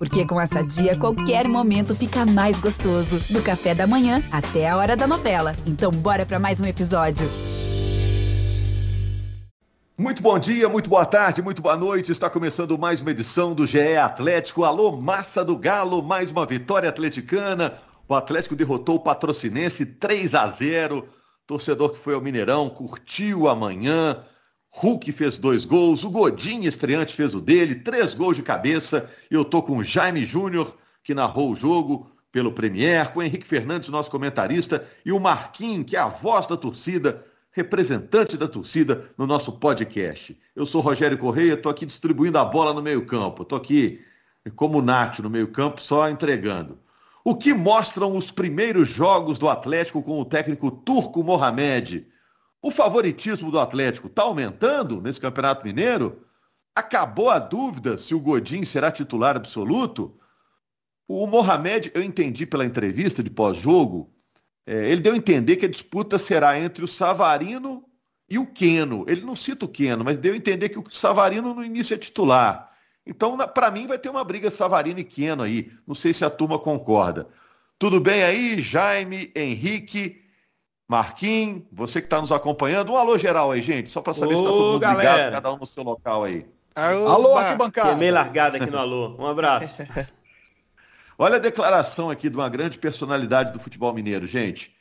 Porque 0.00 0.24
com 0.24 0.40
essa 0.40 0.62
dia, 0.62 0.96
qualquer 0.96 1.46
momento 1.46 1.94
fica 1.94 2.24
mais 2.24 2.58
gostoso. 2.58 3.20
Do 3.28 3.42
café 3.42 3.74
da 3.74 3.86
manhã 3.86 4.22
até 4.32 4.66
a 4.66 4.74
hora 4.78 4.96
da 4.96 5.06
novela. 5.06 5.54
Então, 5.66 5.90
bora 5.90 6.24
para 6.24 6.38
mais 6.38 6.58
um 6.58 6.64
episódio. 6.64 7.28
Muito 9.98 10.22
bom 10.22 10.38
dia, 10.38 10.70
muito 10.70 10.88
boa 10.88 11.04
tarde, 11.04 11.42
muito 11.42 11.60
boa 11.60 11.76
noite. 11.76 12.10
Está 12.10 12.30
começando 12.30 12.78
mais 12.78 13.02
uma 13.02 13.10
edição 13.10 13.52
do 13.52 13.66
GE 13.66 13.98
Atlético. 13.98 14.64
Alô, 14.64 14.98
massa 14.98 15.44
do 15.44 15.54
Galo, 15.54 16.02
mais 16.02 16.30
uma 16.30 16.46
vitória 16.46 16.88
atleticana. 16.88 17.74
O 18.08 18.14
Atlético 18.14 18.56
derrotou 18.56 18.96
o 18.96 19.00
Patrocinense 19.00 19.84
3 19.84 20.34
a 20.34 20.48
0. 20.48 21.06
Torcedor 21.46 21.90
que 21.90 21.98
foi 21.98 22.14
ao 22.14 22.22
Mineirão 22.22 22.70
curtiu 22.70 23.50
amanhã. 23.50 24.16
Hulk 24.72 25.10
fez 25.12 25.36
dois 25.36 25.64
gols, 25.64 26.04
o 26.04 26.10
Godinho 26.10 26.68
estreante 26.68 27.14
fez 27.14 27.34
o 27.34 27.40
dele, 27.40 27.74
três 27.74 28.14
gols 28.14 28.36
de 28.36 28.42
cabeça. 28.42 29.10
Eu 29.30 29.44
tô 29.44 29.62
com 29.62 29.76
o 29.76 29.84
Jaime 29.84 30.24
Júnior, 30.24 30.76
que 31.02 31.14
narrou 31.14 31.50
o 31.50 31.56
jogo 31.56 32.10
pelo 32.30 32.52
Premier, 32.52 33.12
com 33.12 33.18
o 33.18 33.22
Henrique 33.22 33.46
Fernandes, 33.46 33.88
nosso 33.88 34.10
comentarista, 34.10 34.86
e 35.04 35.10
o 35.10 35.18
Marquinhos, 35.18 35.86
que 35.86 35.96
é 35.96 35.98
a 35.98 36.06
voz 36.06 36.46
da 36.46 36.56
torcida, 36.56 37.24
representante 37.50 38.36
da 38.36 38.46
torcida 38.46 39.10
no 39.18 39.26
nosso 39.26 39.52
podcast. 39.52 40.38
Eu 40.54 40.64
sou 40.64 40.80
Rogério 40.80 41.18
Correia, 41.18 41.54
estou 41.54 41.70
aqui 41.70 41.84
distribuindo 41.84 42.38
a 42.38 42.44
bola 42.44 42.72
no 42.72 42.80
meio-campo. 42.80 43.42
Estou 43.42 43.58
aqui 43.58 44.00
como 44.54 44.80
Nath 44.80 45.18
no 45.18 45.28
meio-campo, 45.28 45.80
só 45.80 46.08
entregando. 46.08 46.78
O 47.24 47.34
que 47.34 47.52
mostram 47.52 48.16
os 48.16 48.30
primeiros 48.30 48.88
jogos 48.88 49.36
do 49.38 49.48
Atlético 49.48 50.02
com 50.02 50.20
o 50.20 50.24
técnico 50.24 50.70
Turco 50.70 51.22
Mohamed? 51.24 52.06
O 52.62 52.70
favoritismo 52.70 53.50
do 53.50 53.58
Atlético 53.58 54.06
está 54.06 54.22
aumentando 54.22 55.00
nesse 55.00 55.20
Campeonato 55.20 55.64
Mineiro? 55.64 56.26
Acabou 56.74 57.30
a 57.30 57.38
dúvida 57.38 57.96
se 57.96 58.14
o 58.14 58.20
Godin 58.20 58.64
será 58.64 58.90
titular 58.90 59.36
absoluto? 59.36 60.18
O 61.08 61.26
Mohamed, 61.26 61.90
eu 61.94 62.02
entendi 62.02 62.46
pela 62.46 62.64
entrevista 62.64 63.22
de 63.22 63.30
pós-jogo, 63.30 64.12
é, 64.66 64.90
ele 64.90 65.00
deu 65.00 65.14
a 65.14 65.16
entender 65.16 65.56
que 65.56 65.66
a 65.66 65.70
disputa 65.70 66.18
será 66.18 66.58
entre 66.60 66.84
o 66.84 66.88
Savarino 66.88 67.84
e 68.28 68.38
o 68.38 68.46
Queno. 68.46 69.04
Ele 69.08 69.22
não 69.22 69.34
cita 69.34 69.64
o 69.64 69.68
Queno, 69.68 70.04
mas 70.04 70.18
deu 70.18 70.34
a 70.34 70.36
entender 70.36 70.68
que 70.68 70.78
o 70.78 70.84
Savarino 70.90 71.54
no 71.54 71.64
início 71.64 71.94
é 71.94 71.98
titular. 71.98 72.70
Então, 73.04 73.36
para 73.38 73.70
mim, 73.70 73.86
vai 73.86 73.98
ter 73.98 74.10
uma 74.10 74.22
briga 74.22 74.50
Savarino 74.50 75.00
e 75.00 75.04
Queno 75.04 75.42
aí. 75.42 75.72
Não 75.86 75.94
sei 75.94 76.14
se 76.14 76.24
a 76.24 76.30
turma 76.30 76.58
concorda. 76.58 77.26
Tudo 77.78 77.98
bem 77.98 78.22
aí, 78.22 78.60
Jaime, 78.60 79.32
Henrique? 79.34 80.22
Marquinhos, 80.90 81.62
você 81.70 82.00
que 82.00 82.06
está 82.06 82.20
nos 82.20 82.32
acompanhando. 82.32 82.92
Um 82.92 82.96
alô 82.96 83.16
geral 83.16 83.52
aí, 83.52 83.62
gente, 83.62 83.88
só 83.88 84.00
para 84.00 84.12
saber 84.12 84.34
Ô, 84.34 84.38
se 84.38 84.42
está 84.42 84.50
todo 84.56 84.72
mundo 84.72 84.80
galera. 84.80 85.12
ligado, 85.12 85.32
cada 85.34 85.52
um 85.52 85.56
no 85.56 85.64
seu 85.64 85.84
local 85.84 86.24
aí. 86.24 86.44
alô, 86.74 87.38
arquibancada. 87.38 87.94
meio 87.94 88.12
largado 88.12 88.56
aqui 88.56 88.68
no 88.68 88.76
alô. 88.76 89.14
Um 89.16 89.24
abraço. 89.24 89.72
Olha 91.16 91.36
a 91.36 91.38
declaração 91.38 92.10
aqui 92.10 92.28
de 92.28 92.34
uma 92.34 92.48
grande 92.48 92.76
personalidade 92.76 93.52
do 93.52 93.60
futebol 93.60 93.94
mineiro, 93.94 94.26
gente. 94.26 94.74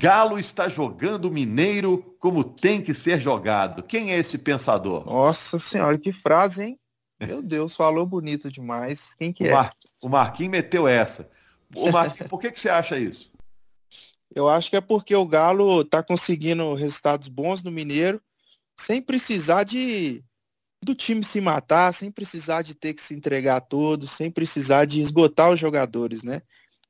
Galo 0.00 0.38
está 0.38 0.68
jogando 0.68 1.30
Mineiro 1.30 2.16
como 2.18 2.42
tem 2.42 2.80
que 2.80 2.94
ser 2.94 3.20
jogado. 3.20 3.82
Quem 3.82 4.10
é 4.10 4.18
esse 4.18 4.38
pensador? 4.38 5.04
Nossa 5.04 5.58
senhora, 5.58 5.98
que 5.98 6.12
frase, 6.12 6.64
hein? 6.64 6.78
Meu 7.20 7.42
Deus, 7.42 7.76
falou 7.76 8.06
bonito 8.06 8.50
demais. 8.50 9.14
Quem 9.16 9.34
que 9.34 9.44
o 9.44 9.48
é? 9.48 9.52
Mar... 9.52 9.70
O 10.02 10.08
Marquinhos 10.08 10.52
meteu 10.52 10.88
essa. 10.88 11.28
O 11.76 11.92
Marquinhos, 11.92 12.28
por 12.30 12.40
que, 12.40 12.50
que 12.50 12.58
você 12.58 12.70
acha 12.70 12.96
isso? 12.96 13.31
Eu 14.34 14.48
acho 14.48 14.70
que 14.70 14.76
é 14.76 14.80
porque 14.80 15.14
o 15.14 15.26
Galo 15.26 15.82
está 15.82 16.02
conseguindo 16.02 16.74
resultados 16.74 17.28
bons 17.28 17.62
no 17.62 17.70
Mineiro, 17.70 18.20
sem 18.78 19.02
precisar 19.02 19.64
de 19.64 20.24
do 20.84 20.94
time 20.96 21.22
se 21.22 21.40
matar, 21.40 21.94
sem 21.94 22.10
precisar 22.10 22.62
de 22.62 22.74
ter 22.74 22.92
que 22.92 23.00
se 23.00 23.14
entregar 23.14 23.58
a 23.58 23.60
todos, 23.60 24.10
sem 24.10 24.30
precisar 24.30 24.84
de 24.84 25.00
esgotar 25.00 25.52
os 25.52 25.60
jogadores, 25.60 26.24
né? 26.24 26.42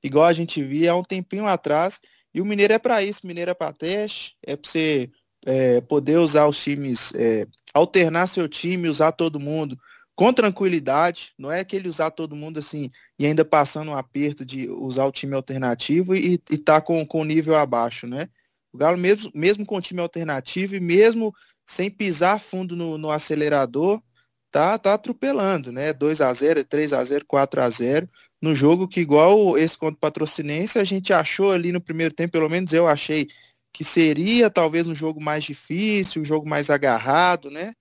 Igual 0.02 0.24
a 0.24 0.32
gente 0.32 0.64
via 0.64 0.92
há 0.92 0.96
um 0.96 1.02
tempinho 1.02 1.46
atrás, 1.46 2.00
e 2.34 2.40
o 2.40 2.44
Mineiro 2.44 2.72
é 2.72 2.78
para 2.78 3.02
isso, 3.02 3.26
Mineiro 3.26 3.50
é 3.50 3.54
para 3.54 3.72
teste, 3.72 4.34
é 4.42 4.56
para 4.56 4.70
você 4.70 5.10
é, 5.44 5.80
poder 5.82 6.16
usar 6.16 6.46
os 6.46 6.60
times, 6.62 7.12
é, 7.14 7.46
alternar 7.74 8.26
seu 8.26 8.48
time, 8.48 8.88
usar 8.88 9.12
todo 9.12 9.38
mundo, 9.38 9.78
com 10.14 10.32
tranquilidade, 10.32 11.32
não 11.38 11.50
é 11.50 11.60
aquele 11.60 11.88
usar 11.88 12.10
todo 12.10 12.36
mundo 12.36 12.58
assim 12.58 12.90
e 13.18 13.26
ainda 13.26 13.44
passando 13.44 13.90
um 13.90 13.96
aperto 13.96 14.44
de 14.44 14.68
usar 14.68 15.06
o 15.06 15.12
time 15.12 15.34
alternativo 15.34 16.14
e, 16.14 16.40
e 16.50 16.58
tá 16.58 16.80
com, 16.80 17.04
com 17.06 17.24
nível 17.24 17.54
abaixo, 17.54 18.06
né? 18.06 18.28
O 18.72 18.78
Galo, 18.78 18.96
mesmo, 18.98 19.30
mesmo 19.34 19.66
com 19.66 19.76
o 19.76 19.80
time 19.80 20.00
alternativo 20.00 20.76
e 20.76 20.80
mesmo 20.80 21.34
sem 21.66 21.90
pisar 21.90 22.38
fundo 22.38 22.76
no, 22.76 22.98
no 22.98 23.10
acelerador, 23.10 24.02
tá, 24.50 24.78
tá 24.78 24.94
atropelando, 24.94 25.72
né? 25.72 25.92
2 25.92 26.20
a 26.20 26.32
0 26.32 26.64
3 26.64 26.92
a 26.92 27.04
0 27.04 27.24
4 27.26 27.62
a 27.62 27.70
0 27.70 28.08
no 28.40 28.54
jogo 28.54 28.88
que, 28.88 29.00
igual 29.00 29.56
esse 29.56 29.78
contra 29.78 29.96
o 29.96 30.00
Patrocinense, 30.00 30.78
a 30.78 30.84
gente 30.84 31.12
achou 31.12 31.52
ali 31.52 31.72
no 31.72 31.80
primeiro 31.80 32.12
tempo, 32.12 32.32
pelo 32.32 32.50
menos 32.50 32.72
eu 32.72 32.88
achei 32.88 33.28
que 33.72 33.84
seria 33.84 34.50
talvez 34.50 34.88
um 34.88 34.94
jogo 34.94 35.22
mais 35.22 35.44
difícil, 35.44 36.22
um 36.22 36.24
jogo 36.24 36.48
mais 36.48 36.68
agarrado, 36.68 37.50
né? 37.50 37.72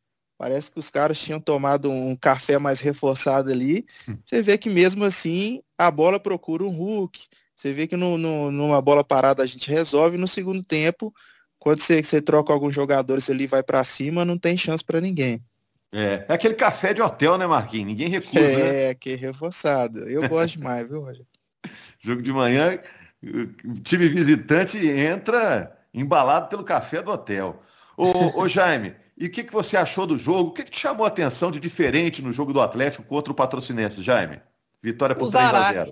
Parece 0.42 0.72
que 0.72 0.80
os 0.80 0.90
caras 0.90 1.20
tinham 1.20 1.40
tomado 1.40 1.92
um 1.92 2.16
café 2.16 2.58
mais 2.58 2.80
reforçado 2.80 3.52
ali. 3.52 3.86
Hum. 4.10 4.18
Você 4.26 4.42
vê 4.42 4.58
que 4.58 4.72
mesmo 4.72 5.06
assim 5.06 5.62
a 5.78 5.92
bola 5.92 6.20
procura 6.20 6.64
um 6.64 6.76
Hulk. 6.76 7.28
Você 7.56 7.72
vê 7.72 7.86
que 7.86 7.96
no, 7.96 8.18
no, 8.18 8.50
numa 8.50 8.82
bola 8.82 9.04
parada 9.04 9.44
a 9.44 9.46
gente 9.46 9.70
resolve. 9.70 10.18
No 10.18 10.28
segundo 10.28 10.64
tempo, 10.64 11.14
quando 11.60 11.80
você, 11.80 12.04
você 12.04 12.20
troca 12.20 12.52
alguns 12.52 12.74
jogadores 12.74 13.30
ali 13.30 13.46
vai 13.46 13.62
para 13.62 13.84
cima, 13.84 14.26
não 14.26 14.36
tem 14.36 14.58
chance 14.58 14.84
para 14.84 15.00
ninguém. 15.00 15.44
É, 15.92 16.26
é 16.28 16.34
aquele 16.34 16.56
café 16.56 16.92
de 16.92 17.04
hotel, 17.04 17.38
né, 17.38 17.46
Marquinhos? 17.46 17.90
Ninguém 17.90 18.10
recusa. 18.10 18.40
É, 18.40 18.88
né? 18.88 18.94
que 18.96 19.12
é 19.12 19.16
reforçado. 19.16 20.10
Eu 20.10 20.28
gosto 20.28 20.58
demais, 20.58 20.90
viu, 20.90 21.02
Roger? 21.02 21.24
Jogo 22.02 22.24
de 22.24 22.34
manhã, 22.34 22.80
o 23.24 23.74
time 23.84 24.10
visitante 24.10 24.80
entra 24.90 25.72
embalado 25.94 26.48
pelo 26.48 26.64
café 26.64 27.00
do 27.00 27.12
hotel. 27.12 27.62
Ô, 27.96 28.42
ô 28.42 28.48
Jaime, 28.48 28.96
e 29.22 29.28
o 29.28 29.30
que, 29.30 29.44
que 29.44 29.54
você 29.54 29.78
achou 29.78 30.08
do 30.08 30.18
jogo? 30.18 30.50
O 30.50 30.52
que, 30.52 30.64
que 30.64 30.72
te 30.72 30.80
chamou 30.80 31.06
a 31.06 31.08
atenção 31.08 31.52
de 31.52 31.60
diferente 31.60 32.24
no 32.24 32.34
jogo 32.34 32.52
do 32.52 32.60
Atlético 32.60 33.04
contra 33.04 33.32
o 33.32 33.36
Patrocinense, 33.36 34.02
Jaime? 34.02 34.42
Vitória 34.82 35.16
por 35.16 35.28
o 35.28 35.32
3 35.32 35.46
a 35.46 35.72
0 35.74 35.92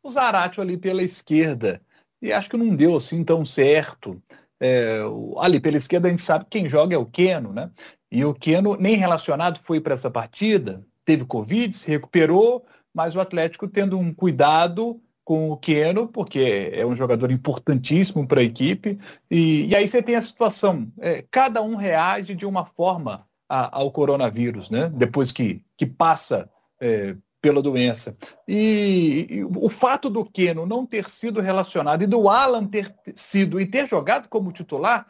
O 0.00 0.08
Zaratio 0.08 0.62
ali 0.62 0.76
pela 0.76 1.02
esquerda. 1.02 1.82
E 2.22 2.32
acho 2.32 2.48
que 2.48 2.56
não 2.56 2.76
deu 2.76 2.96
assim 2.96 3.24
tão 3.24 3.44
certo. 3.44 4.22
É, 4.60 5.00
ali 5.38 5.58
pela 5.58 5.78
esquerda 5.78 6.06
a 6.06 6.10
gente 6.12 6.22
sabe 6.22 6.44
que 6.44 6.60
quem 6.60 6.70
joga 6.70 6.94
é 6.94 6.98
o 6.98 7.06
Queno, 7.06 7.52
né? 7.52 7.72
E 8.08 8.24
o 8.24 8.32
Queno 8.32 8.76
nem 8.76 8.94
relacionado 8.94 9.58
foi 9.60 9.80
para 9.80 9.94
essa 9.94 10.08
partida, 10.08 10.86
teve 11.04 11.24
Covid, 11.24 11.74
se 11.74 11.90
recuperou, 11.90 12.64
mas 12.94 13.16
o 13.16 13.20
Atlético 13.20 13.66
tendo 13.66 13.98
um 13.98 14.14
cuidado 14.14 15.02
com 15.30 15.48
o 15.48 15.56
Queno, 15.56 16.08
porque 16.08 16.72
é 16.72 16.84
um 16.84 16.96
jogador 16.96 17.30
importantíssimo 17.30 18.26
para 18.26 18.40
a 18.40 18.42
equipe. 18.42 18.98
E, 19.30 19.66
e, 19.66 19.76
aí 19.76 19.86
você 19.86 20.02
tem 20.02 20.16
a 20.16 20.22
situação, 20.22 20.90
é, 20.98 21.24
cada 21.30 21.62
um 21.62 21.76
reage 21.76 22.34
de 22.34 22.44
uma 22.44 22.64
forma 22.64 23.24
a, 23.48 23.78
ao 23.78 23.92
coronavírus, 23.92 24.70
né? 24.70 24.90
depois 24.92 25.30
que, 25.30 25.64
que 25.76 25.86
passa 25.86 26.50
é, 26.80 27.14
pela 27.40 27.62
doença. 27.62 28.16
E, 28.48 29.28
e, 29.30 29.44
o 29.44 29.68
fato 29.68 30.10
do 30.10 30.24
Queno 30.24 30.66
não 30.66 30.84
ter 30.84 31.08
sido 31.08 31.40
relacionado 31.40 32.02
e 32.02 32.08
do 32.08 32.28
Alan 32.28 32.66
ter 32.66 32.92
sido 33.14 33.60
e 33.60 33.66
ter 33.66 33.86
jogado 33.86 34.28
como 34.28 34.50
titular, 34.50 35.06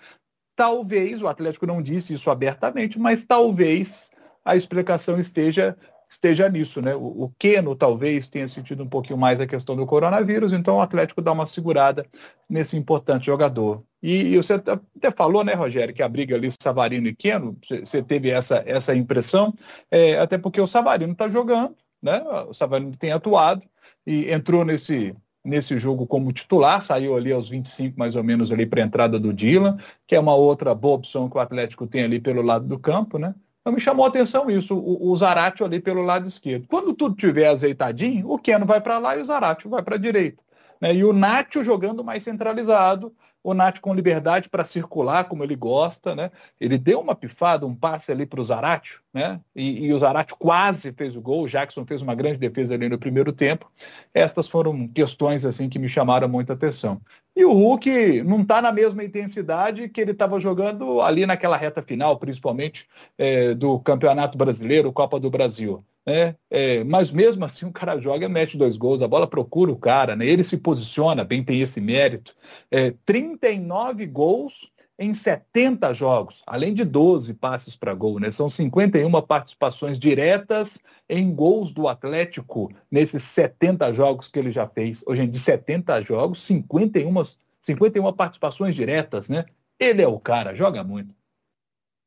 talvez, 0.54 1.22
o 1.22 1.28
Atlético 1.28 1.66
não 1.66 1.80
disse 1.80 2.12
isso 2.12 2.30
abertamente, 2.30 2.98
mas 2.98 3.24
talvez 3.24 4.10
a 4.44 4.54
explicação 4.54 5.18
esteja 5.18 5.78
esteja 6.10 6.48
nisso, 6.48 6.82
né? 6.82 6.94
O, 6.94 7.24
o 7.24 7.32
Keno 7.38 7.74
talvez 7.76 8.26
tenha 8.26 8.48
sentido 8.48 8.82
um 8.82 8.88
pouquinho 8.88 9.18
mais 9.18 9.40
a 9.40 9.46
questão 9.46 9.76
do 9.76 9.86
coronavírus, 9.86 10.52
então 10.52 10.76
o 10.76 10.80
Atlético 10.80 11.22
dá 11.22 11.30
uma 11.30 11.46
segurada 11.46 12.04
nesse 12.48 12.76
importante 12.76 13.26
jogador. 13.26 13.84
E, 14.02 14.34
e 14.34 14.36
você 14.36 14.54
até 14.54 15.10
falou, 15.16 15.44
né, 15.44 15.54
Rogério, 15.54 15.94
que 15.94 16.02
a 16.02 16.08
briga 16.08 16.34
ali 16.34 16.50
Savarino 16.60 17.06
e 17.06 17.14
Keno, 17.14 17.56
você 17.84 18.02
teve 18.02 18.30
essa, 18.30 18.62
essa 18.66 18.94
impressão, 18.94 19.54
é, 19.90 20.18
até 20.18 20.36
porque 20.36 20.60
o 20.60 20.66
Savarino 20.66 21.12
está 21.12 21.28
jogando, 21.28 21.76
né? 22.02 22.20
O 22.48 22.54
Savarino 22.54 22.96
tem 22.96 23.12
atuado 23.12 23.62
e 24.06 24.30
entrou 24.32 24.64
nesse 24.64 25.14
nesse 25.42 25.78
jogo 25.78 26.06
como 26.06 26.32
titular, 26.34 26.82
saiu 26.82 27.16
ali 27.16 27.32
aos 27.32 27.48
25 27.48 27.98
mais 27.98 28.14
ou 28.14 28.22
menos 28.22 28.52
ali 28.52 28.66
para 28.66 28.82
a 28.82 28.84
entrada 28.84 29.18
do 29.18 29.32
Dylan, 29.32 29.78
que 30.06 30.14
é 30.14 30.20
uma 30.20 30.34
outra 30.34 30.74
boa 30.74 30.96
opção 30.96 31.30
que 31.30 31.36
o 31.38 31.40
Atlético 31.40 31.86
tem 31.86 32.02
ali 32.02 32.20
pelo 32.20 32.42
lado 32.42 32.66
do 32.66 32.78
campo, 32.78 33.18
né? 33.18 33.34
Então 33.60 33.72
me 33.72 33.80
chamou 33.80 34.06
a 34.06 34.08
atenção 34.08 34.50
isso, 34.50 34.74
o, 34.74 35.10
o 35.10 35.16
Zaratio 35.16 35.66
ali 35.66 35.80
pelo 35.80 36.02
lado 36.02 36.26
esquerdo. 36.26 36.66
Quando 36.68 36.94
tudo 36.94 37.14
tiver 37.14 37.48
azeitadinho, 37.48 38.30
o 38.30 38.38
Keno 38.38 38.64
vai 38.64 38.80
para 38.80 38.98
lá 38.98 39.16
e 39.16 39.20
o 39.20 39.24
Zaratio 39.24 39.68
vai 39.68 39.82
para 39.82 39.96
a 39.96 39.98
direita. 39.98 40.42
Né? 40.80 40.94
E 40.94 41.04
o 41.04 41.12
Nacho 41.12 41.62
jogando 41.62 42.02
mais 42.02 42.22
centralizado, 42.22 43.14
o 43.42 43.54
Nath 43.54 43.80
com 43.80 43.94
liberdade 43.94 44.48
para 44.48 44.64
circular 44.64 45.24
como 45.24 45.42
ele 45.42 45.56
gosta, 45.56 46.14
né? 46.14 46.30
Ele 46.60 46.76
deu 46.76 47.00
uma 47.00 47.14
pifada, 47.14 47.66
um 47.66 47.74
passe 47.74 48.12
ali 48.12 48.26
para 48.26 48.40
o 48.40 48.44
Zaratio, 48.44 49.00
né? 49.12 49.40
E, 49.56 49.86
e, 49.86 49.92
o 49.94 49.98
Zaratio 49.98 50.36
quase 50.38 50.92
fez 50.92 51.16
o 51.16 51.22
gol, 51.22 51.44
o 51.44 51.48
Jackson 51.48 51.86
fez 51.86 52.02
uma 52.02 52.14
grande 52.14 52.38
defesa 52.38 52.74
ali 52.74 52.88
no 52.88 52.98
primeiro 52.98 53.32
tempo. 53.32 53.70
Estas 54.12 54.46
foram 54.46 54.86
questões 54.88 55.44
assim 55.44 55.68
que 55.68 55.78
me 55.78 55.88
chamaram 55.88 56.28
muita 56.28 56.52
atenção. 56.52 57.00
E 57.34 57.44
o 57.44 57.52
Hulk 57.52 58.22
não 58.24 58.42
está 58.42 58.60
na 58.60 58.72
mesma 58.72 59.04
intensidade 59.04 59.88
que 59.88 60.00
ele 60.00 60.10
estava 60.10 60.40
jogando 60.40 61.00
ali 61.00 61.24
naquela 61.26 61.56
reta 61.56 61.82
final, 61.82 62.18
principalmente 62.18 62.88
é, 63.16 63.54
do 63.54 63.78
Campeonato 63.80 64.36
Brasileiro, 64.36 64.92
Copa 64.92 65.18
do 65.20 65.30
Brasil. 65.30 65.84
Né? 66.04 66.34
É, 66.50 66.82
mas 66.84 67.10
mesmo 67.10 67.44
assim 67.44 67.66
o 67.66 67.72
cara 67.72 68.00
joga, 68.00 68.28
mete 68.28 68.56
dois 68.56 68.76
gols, 68.76 69.02
a 69.02 69.08
bola 69.08 69.26
procura 69.26 69.70
o 69.70 69.76
cara, 69.76 70.16
né? 70.16 70.26
ele 70.26 70.42
se 70.42 70.58
posiciona 70.58 71.24
bem, 71.24 71.44
tem 71.44 71.60
esse 71.60 71.80
mérito. 71.80 72.34
É, 72.70 72.94
39 73.06 74.06
gols 74.06 74.70
em 75.00 75.14
70 75.14 75.94
jogos, 75.94 76.42
além 76.46 76.74
de 76.74 76.84
12 76.84 77.32
passes 77.32 77.74
para 77.74 77.94
gol, 77.94 78.20
né? 78.20 78.30
São 78.30 78.50
51 78.50 79.10
participações 79.22 79.98
diretas 79.98 80.78
em 81.08 81.34
gols 81.34 81.72
do 81.72 81.88
Atlético 81.88 82.70
nesses 82.90 83.22
70 83.22 83.94
jogos 83.94 84.28
que 84.28 84.38
ele 84.38 84.52
já 84.52 84.68
fez. 84.68 85.02
Hoje, 85.06 85.26
de 85.26 85.38
70 85.38 86.02
jogos, 86.02 86.42
51, 86.42 87.14
51 87.62 88.12
participações 88.12 88.74
diretas, 88.74 89.30
né? 89.30 89.46
Ele 89.78 90.02
é 90.02 90.06
o 90.06 90.20
cara, 90.20 90.54
joga 90.54 90.84
muito. 90.84 91.14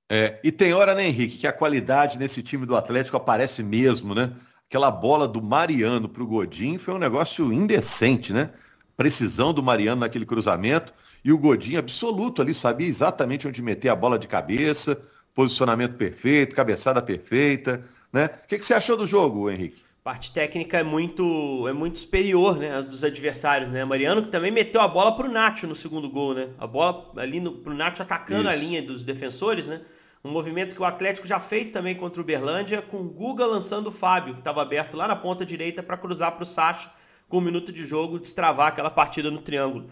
É, 0.08 0.40
e 0.44 0.52
tem 0.52 0.72
hora, 0.76 0.94
né, 0.94 1.08
Henrique, 1.08 1.40
que 1.40 1.48
a 1.48 1.54
qualidade 1.54 2.20
nesse 2.20 2.44
time 2.44 2.64
do 2.64 2.76
Atlético 2.76 3.18
aparece 3.18 3.64
mesmo, 3.64 4.14
né? 4.14 4.36
Aquela 4.70 4.92
bola 4.92 5.28
do 5.28 5.42
Mariano 5.42 6.08
para 6.08 6.22
o 6.22 6.28
Godin 6.28 6.78
foi 6.78 6.94
um 6.94 7.00
negócio 7.00 7.52
indecente, 7.52 8.32
né? 8.32 8.52
Precisão 8.96 9.52
do 9.52 9.64
Mariano 9.64 10.02
naquele 10.02 10.28
cruzamento 10.28 10.94
e 11.24 11.32
o 11.32 11.38
Godinho 11.38 11.80
absoluto 11.80 12.42
ali, 12.42 12.54
sabia 12.54 12.88
exatamente 12.88 13.48
onde 13.48 13.62
meter 13.62 13.90
a 13.90 13.96
bola 13.96 14.20
de 14.20 14.28
cabeça, 14.28 15.02
posicionamento 15.34 15.96
perfeito, 15.96 16.56
cabeçada 16.56 17.02
perfeita, 17.02 17.84
né? 18.12 18.30
O 18.44 18.48
que, 18.48 18.58
que 18.58 18.66
você 18.66 18.74
achou 18.74 18.98
do 18.98 19.06
jogo, 19.06 19.50
Henrique? 19.50 19.84
parte 20.04 20.34
técnica 20.34 20.78
é 20.80 20.84
muito 20.84 21.66
é 21.68 21.72
muito 21.72 22.00
superior 22.00 22.58
né, 22.58 22.82
dos 22.82 23.04
adversários, 23.04 23.70
né? 23.70 23.86
Mariano 23.86 24.22
que 24.22 24.28
também 24.28 24.52
meteu 24.52 24.82
a 24.82 24.88
bola 24.88 25.16
para 25.16 25.28
o 25.28 25.32
Nacho 25.32 25.66
no 25.66 25.74
segundo 25.74 26.10
gol, 26.10 26.34
né? 26.34 26.50
A 26.60 26.68
bola 26.68 27.14
ali 27.16 27.40
no, 27.40 27.54
pro 27.54 27.74
Nacho 27.74 28.02
atacando 28.02 28.42
Isso. 28.42 28.50
a 28.50 28.56
linha 28.56 28.82
dos 28.82 29.04
defensores, 29.04 29.66
né? 29.66 29.82
Um 30.24 30.30
movimento 30.30 30.76
que 30.76 30.82
o 30.82 30.86
Atlético 30.86 31.28
já 31.28 31.40
fez 31.40 31.72
também 31.72 31.96
contra 31.96 32.22
o 32.22 32.24
Berlândia, 32.24 32.82
com 32.82 32.98
o 32.98 33.04
Guga 33.10 33.46
lançando 33.46 33.88
o 33.88 33.92
Fábio, 33.92 34.34
que 34.34 34.40
estava 34.40 34.62
aberto 34.62 34.96
lá 34.96 35.08
na 35.08 35.16
ponta 35.16 35.46
direita 35.46 35.82
para 35.82 35.98
cruzar 35.98 36.34
para 36.34 36.44
o 36.44 36.46
Sacha 36.46 36.90
com 37.30 37.38
um 37.38 37.42
minuto 37.42 37.72
de 37.72 37.86
jogo, 37.86 38.20
destravar 38.20 38.68
aquela 38.68 38.90
partida 38.90 39.32
no 39.32 39.42
triângulo. 39.42 39.90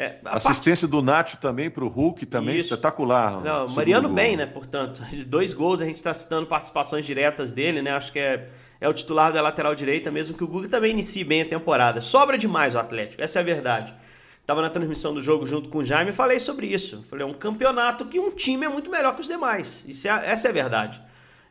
É, 0.00 0.18
Assistência 0.24 0.88
part... 0.88 1.02
do 1.02 1.02
Nacho 1.02 1.36
também 1.36 1.68
para 1.68 1.84
o 1.84 1.88
Hulk, 1.88 2.24
também 2.24 2.56
Isso. 2.56 2.72
espetacular. 2.72 3.42
Não, 3.42 3.68
Mariano 3.68 4.08
gol. 4.08 4.16
bem, 4.16 4.34
né? 4.34 4.46
Portanto, 4.46 5.02
dois 5.26 5.52
gols, 5.52 5.82
a 5.82 5.84
gente 5.84 5.96
está 5.96 6.14
citando 6.14 6.46
participações 6.46 7.04
diretas 7.04 7.52
dele, 7.52 7.82
né? 7.82 7.90
Acho 7.90 8.10
que 8.10 8.18
é, 8.18 8.48
é 8.80 8.88
o 8.88 8.94
titular 8.94 9.30
da 9.30 9.42
lateral 9.42 9.74
direita, 9.74 10.10
mesmo 10.10 10.34
que 10.34 10.42
o 10.42 10.48
Guga 10.48 10.70
também 10.70 10.92
inicie 10.92 11.22
bem 11.22 11.42
a 11.42 11.44
temporada. 11.44 12.00
Sobra 12.00 12.38
demais 12.38 12.74
o 12.74 12.78
Atlético, 12.78 13.20
essa 13.20 13.40
é 13.40 13.42
a 13.42 13.44
verdade. 13.44 13.94
Estava 14.40 14.62
na 14.62 14.70
transmissão 14.70 15.12
do 15.12 15.20
jogo 15.20 15.44
junto 15.44 15.68
com 15.68 15.78
o 15.78 15.84
Jaime 15.84 16.12
e 16.12 16.14
falei 16.14 16.40
sobre 16.40 16.66
isso. 16.66 17.04
Falei, 17.10 17.26
é 17.26 17.28
um 17.28 17.34
campeonato 17.34 18.06
que 18.06 18.18
um 18.18 18.30
time 18.30 18.64
é 18.64 18.70
muito 18.70 18.90
melhor 18.90 19.14
que 19.14 19.20
os 19.20 19.28
demais. 19.28 19.84
Isso 19.86 20.08
é, 20.08 20.30
essa 20.30 20.48
é 20.48 20.50
a 20.50 20.54
verdade. 20.54 20.98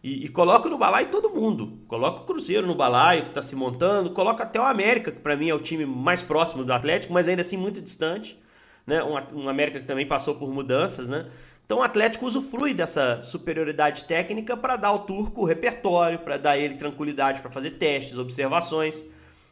E, 0.04 0.26
e 0.26 0.28
coloca 0.30 0.70
no 0.70 0.78
balaio 0.78 1.10
todo 1.10 1.30
mundo. 1.30 1.80
Coloca 1.88 2.22
o 2.22 2.26
Cruzeiro 2.26 2.66
no 2.66 2.76
balaio, 2.76 3.24
que 3.24 3.30
está 3.30 3.42
se 3.42 3.56
montando. 3.56 4.12
Coloca 4.12 4.44
até 4.44 4.60
o 4.60 4.64
América, 4.64 5.12
que 5.12 5.20
para 5.20 5.36
mim 5.36 5.50
é 5.50 5.54
o 5.54 5.60
time 5.60 5.86
mais 5.86 6.22
próximo 6.22 6.64
do 6.64 6.72
Atlético, 6.72 7.14
mas 7.14 7.28
ainda 7.28 7.42
assim 7.42 7.58
muito 7.58 7.82
distante. 7.82 8.40
Né? 8.88 9.04
Um, 9.04 9.44
um 9.44 9.50
América 9.50 9.80
que 9.80 9.86
também 9.86 10.06
passou 10.06 10.36
por 10.36 10.50
mudanças. 10.52 11.08
Né? 11.08 11.30
Então 11.66 11.80
o 11.80 11.84
Atlético 11.84 12.26
usufrui 12.26 12.74
dessa 12.74 13.22
superioridade 13.22 14.06
técnica 14.06 14.56
para 14.56 14.76
dar 14.76 14.88
ao 14.88 15.06
turco 15.06 15.42
o 15.42 15.46
repertório, 15.46 16.20
para 16.20 16.38
dar 16.38 16.58
ele 16.58 16.76
tranquilidade 16.76 17.42
para 17.42 17.52
fazer 17.52 17.72
testes, 17.72 18.18
observações. 18.18 19.06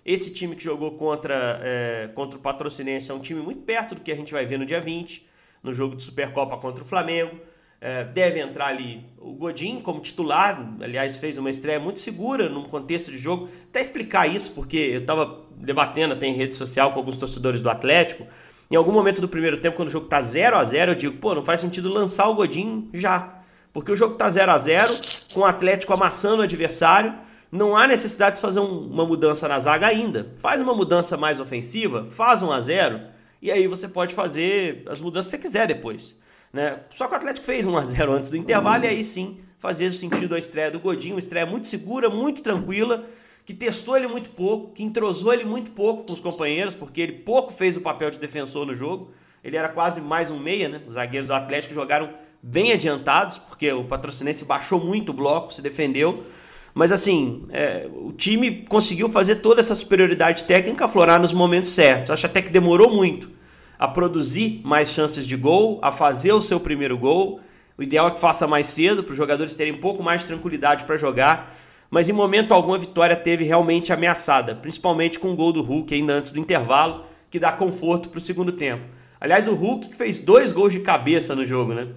Esse 0.06 0.34
time 0.34 0.56
que 0.56 0.64
jogou 0.64 0.94
contra, 0.94 1.60
é, 1.62 2.10
contra 2.16 2.40
o 2.40 2.42
Patrocinense 2.42 3.12
é 3.12 3.14
um 3.14 3.20
time 3.20 3.42
muito 3.42 3.62
perto 3.62 3.94
do 3.94 4.02
que 4.02 4.12
a 4.12 4.16
gente 4.16 4.32
vai 4.32 4.46
ver 4.46 4.58
no 4.58 4.66
dia 4.66 4.80
20, 4.80 5.28
no 5.62 5.74
jogo 5.74 5.98
de 5.98 6.04
Supercopa 6.04 6.56
contra 6.58 6.82
o 6.82 6.88
Flamengo. 6.88 7.38
É, 7.80 8.04
deve 8.04 8.40
entrar 8.40 8.68
ali 8.68 9.06
o 9.20 9.34
Godin 9.34 9.82
como 9.82 10.00
titular, 10.00 10.74
aliás, 10.82 11.18
fez 11.18 11.38
uma 11.38 11.50
estreia 11.50 11.80
muito 11.80 12.00
segura 12.00 12.50
num 12.50 12.64
contexto 12.64 13.12
de 13.12 13.18
jogo. 13.18 13.50
Até 13.70 13.82
explicar 13.82 14.28
isso, 14.28 14.52
porque 14.52 14.78
eu 14.78 15.00
estava 15.00 15.46
debatendo 15.56 16.14
até 16.14 16.26
em 16.26 16.34
rede 16.34 16.56
social 16.56 16.92
com 16.92 17.00
alguns 17.00 17.18
torcedores 17.18 17.62
do 17.62 17.70
Atlético. 17.70 18.26
Em 18.70 18.76
algum 18.76 18.92
momento 18.92 19.22
do 19.22 19.30
primeiro 19.30 19.58
tempo, 19.58 19.78
quando 19.78 19.90
o 19.90 19.92
jogo 19.92 20.08
tá 20.08 20.22
0 20.22 20.58
a 20.58 20.64
0 20.64 20.92
eu 20.92 20.96
digo, 20.96 21.18
pô, 21.18 21.36
não 21.36 21.44
faz 21.46 21.62
sentido 21.62 21.88
lançar 21.88 22.28
o 22.28 22.36
Godin 22.36 22.90
já. 22.94 23.42
Porque 23.72 23.92
o 23.92 23.96
jogo 23.96 24.16
tá 24.16 24.28
0 24.28 24.52
a 24.52 24.58
0 24.58 24.94
com 25.34 25.42
o 25.42 25.46
Atlético 25.46 25.94
amassando 25.94 26.42
o 26.42 26.44
adversário. 26.44 27.14
Não 27.52 27.78
há 27.78 27.88
necessidade 27.88 28.36
de 28.38 28.42
fazer 28.42 28.60
um, 28.60 28.88
uma 28.88 29.06
mudança 29.06 29.48
na 29.48 29.60
zaga 29.60 29.88
ainda. 29.88 30.34
Faz 30.40 30.60
uma 30.60 30.74
mudança 30.74 31.16
mais 31.16 31.40
ofensiva, 31.40 32.08
faz 32.10 32.42
1 32.42 32.52
a 32.52 32.60
0 32.60 33.02
e 33.42 33.52
aí 33.52 33.68
você 33.68 33.88
pode 33.88 34.16
fazer 34.16 34.84
as 34.88 35.00
mudanças 35.00 35.32
que 35.32 35.38
você 35.38 35.48
quiser 35.48 35.68
depois. 35.68 36.20
Né? 36.52 36.80
Só 36.92 37.08
que 37.08 37.14
o 37.14 37.18
Atlético 37.18 37.46
fez 37.46 37.66
1x0 37.66 38.10
antes 38.10 38.32
do 38.32 38.38
intervalo 38.38 38.86
e 38.86 38.88
aí 38.88 39.04
sim 39.04 39.40
fazia 39.60 39.92
sentido 39.92 40.36
a 40.36 40.40
estreia 40.40 40.72
do 40.72 40.80
Godinho, 40.80 41.16
uma 41.16 41.20
estreia 41.20 41.46
muito 41.46 41.68
segura, 41.68 42.10
muito 42.10 42.42
tranquila, 42.42 43.06
que 43.46 43.54
testou 43.54 43.98
ele 43.98 44.08
muito 44.08 44.30
pouco, 44.30 44.74
que 44.74 44.84
entrosou 44.84 45.34
ele 45.34 45.46
muito 45.46 45.72
pouco 45.72 46.04
com 46.04 46.14
os 46.14 46.20
companheiros, 46.20 46.76
porque 46.76 47.02
ele 47.02 47.14
pouco 47.14 47.52
fez 47.52 47.76
o 47.76 47.82
papel 47.82 48.12
de 48.12 48.20
defensor 48.20 48.66
no 48.66 48.76
jogo. 48.76 49.12
Ele 49.44 49.56
era 49.56 49.70
quase 49.70 50.02
mais 50.02 50.30
um 50.30 50.38
meia, 50.38 50.68
né? 50.68 50.82
Os 50.88 50.96
zagueiros 50.96 51.28
do 51.28 51.34
Atlético 51.34 51.74
jogaram 51.74 52.10
bem 52.44 52.72
adiantados, 52.72 53.38
porque 53.38 53.72
o 53.72 53.86
patrocinense 53.86 54.44
baixou 54.44 54.80
muito 54.84 55.10
o 55.10 55.14
bloco, 55.14 55.54
se 55.54 55.62
defendeu. 55.62 56.26
Mas 56.74 56.92
assim, 56.92 57.44
é, 57.50 57.88
o 57.92 58.12
time 58.12 58.64
conseguiu 58.64 59.10
fazer 59.10 59.38
toda 59.38 59.62
essa 59.62 59.74
superioridade 59.74 60.44
técnica 60.44 60.86
aflorar 60.86 61.20
nos 61.20 61.34
momentos 61.34 61.72
certos. 61.72 62.12
Acho 62.12 62.26
até 62.26 62.42
que 62.42 62.52
demorou 62.52 62.94
muito 62.94 63.37
a 63.78 63.88
produzir 63.88 64.62
mais 64.64 64.90
chances 64.90 65.26
de 65.28 65.36
gol, 65.36 65.80
a 65.82 65.92
fazer 65.92 66.32
o 66.34 66.42
seu 66.42 66.60
primeiro 66.60 66.98
gol. 66.98 67.40
O 67.78 67.84
ideal 67.84 68.08
é 68.08 68.12
que 68.12 68.20
faça 68.20 68.48
mais 68.48 68.68
cedo, 68.68 69.04
para 69.04 69.12
os 69.12 69.18
jogadores 69.18 69.54
terem 69.54 69.74
um 69.74 69.78
pouco 69.78 70.02
mais 70.02 70.22
de 70.22 70.28
tranquilidade 70.28 70.84
para 70.86 70.98
jogar. 70.98 71.56
Mas 71.90 72.10
em 72.10 72.14
momento 72.14 72.54
algum 72.54 72.74
a 72.74 72.78
vitória 72.78 73.16
teve 73.16 73.44
realmente 73.44 73.94
ameaçada, 73.94 74.56
principalmente 74.56 75.20
com 75.20 75.32
o 75.32 75.36
gol 75.36 75.54
do 75.54 75.62
Hulk 75.62 75.94
ainda 75.94 76.14
antes 76.14 76.32
do 76.32 76.40
intervalo, 76.40 77.06
que 77.30 77.40
dá 77.40 77.52
conforto 77.52 78.10
para 78.10 78.18
o 78.18 78.22
segundo 78.22 78.52
tempo. 78.52 78.84
Aliás, 79.20 79.48
o 79.48 79.54
Hulk 79.54 79.90
que 79.90 79.96
fez 79.96 80.20
dois 80.20 80.52
gols 80.52 80.74
de 80.74 80.80
cabeça 80.80 81.36
no 81.36 81.46
jogo, 81.46 81.74
né? 81.74 81.88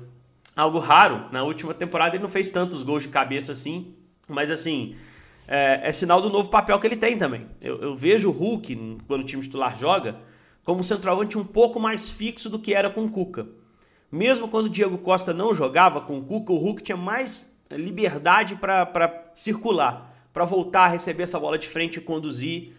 Algo 0.57 0.79
raro. 0.79 1.25
Na 1.33 1.43
última 1.43 1.75
temporada 1.75 2.17
ele 2.17 2.23
não 2.23 2.31
fez 2.31 2.51
tantos 2.51 2.83
gols 2.83 3.03
de 3.03 3.09
cabeça 3.09 3.53
assim, 3.53 3.95
mas 4.29 4.51
assim, 4.51 4.95
é, 5.49 5.81
é 5.83 5.93
sinal 5.93 6.21
do 6.21 6.31
novo 6.31 6.49
papel 6.49 6.79
que 6.79 6.87
ele 6.87 6.97
tem 6.97 7.19
também. 7.19 7.47
Eu, 7.61 7.81
eu 7.81 7.97
vejo 7.97 8.29
o 8.29 8.33
Hulk, 8.33 8.99
quando 9.09 9.23
o 9.23 9.25
time 9.25 9.43
titular 9.43 9.77
joga, 9.77 10.17
como 10.65 10.85
centroavante 10.85 11.39
um 11.39 11.45
pouco 11.45 11.81
mais 11.81 12.11
fixo 12.11 12.49
do 12.49 12.59
que 12.59 12.75
era 12.75 12.91
com 12.91 13.05
o 13.05 13.11
Cuca. 13.11 13.49
Mesmo 14.11 14.49
quando 14.49 14.67
o 14.67 14.71
Diego 14.71 14.99
Costa 14.99 15.33
não 15.33 15.55
jogava 15.55 16.01
com 16.01 16.19
o 16.19 16.25
Cuca, 16.25 16.53
o 16.53 16.59
Hulk 16.59 16.83
tinha 16.83 16.97
mais 16.97 17.57
liberdade 17.71 18.57
para 18.57 19.31
circular, 19.35 20.29
para 20.33 20.45
voltar 20.45 20.85
a 20.85 20.89
receber 20.89 21.23
essa 21.23 21.39
bola 21.39 21.59
de 21.59 21.69
frente 21.69 21.97
e 21.97 22.01
conduzir. 22.01 22.75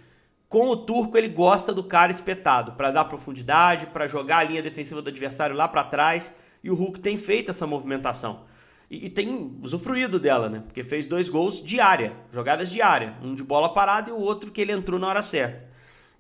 Com 0.50 0.70
o 0.70 0.76
Turco, 0.76 1.18
ele 1.18 1.30
gosta 1.30 1.74
do 1.74 1.84
cara 1.84 2.12
espetado, 2.12 2.74
para 2.74 2.92
dar 2.92 3.06
profundidade, 3.06 3.86
para 3.86 4.06
jogar 4.06 4.40
a 4.40 4.44
linha 4.44 4.62
defensiva 4.62 5.02
do 5.02 5.10
adversário 5.10 5.56
lá 5.56 5.68
para 5.68 5.86
trás. 5.86 6.34
E 6.62 6.70
o 6.70 6.76
Hulk 6.76 7.00
tem 7.00 7.16
feito 7.16 7.52
essa 7.52 7.66
movimentação. 7.66 8.42
E, 8.90 9.06
e, 9.06 9.10
tem 9.10 9.58
usufruído 9.64 10.20
dela, 10.20 10.50
né? 10.50 10.62
Porque 10.66 10.84
fez 10.84 11.08
dois 11.08 11.30
gols 11.30 11.64
de 11.64 11.80
área, 11.80 12.14
jogadas 12.34 12.70
de 12.70 12.82
área. 12.82 13.16
Um 13.24 13.34
de 13.34 13.42
bola 13.42 13.74
parada 13.74 14.10
e 14.10 14.14
o 14.14 14.20
outro 14.20 14.52
que 14.52 14.60
ele 14.60 14.74
entrou 14.74 15.00
na 15.00 15.08
hora 15.08 15.24
certa. 15.24 15.71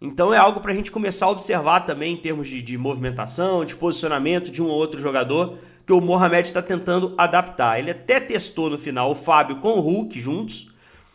Então 0.01 0.33
é 0.33 0.37
algo 0.37 0.59
para 0.61 0.71
a 0.71 0.75
gente 0.75 0.91
começar 0.91 1.27
a 1.27 1.29
observar 1.29 1.81
também 1.81 2.13
em 2.13 2.17
termos 2.17 2.47
de, 2.47 2.59
de, 2.59 2.75
movimentação, 2.75 3.63
de 3.63 3.75
posicionamento 3.75 4.49
de 4.49 4.59
um 4.59 4.65
ou 4.65 4.71
outro 4.71 4.99
jogador, 4.99 5.59
que 5.85 5.93
o 5.93 6.01
Mohamed 6.01 6.47
está 6.47 6.59
tentando 6.59 7.13
adaptar. 7.15 7.77
Ele 7.77 7.91
até 7.91 8.19
testou 8.19 8.67
no 8.67 8.79
final 8.79 9.11
o 9.11 9.15
Fábio 9.15 9.57
com 9.57 9.73
o 9.73 9.79
Hulk 9.79 10.19
juntos, 10.19 10.71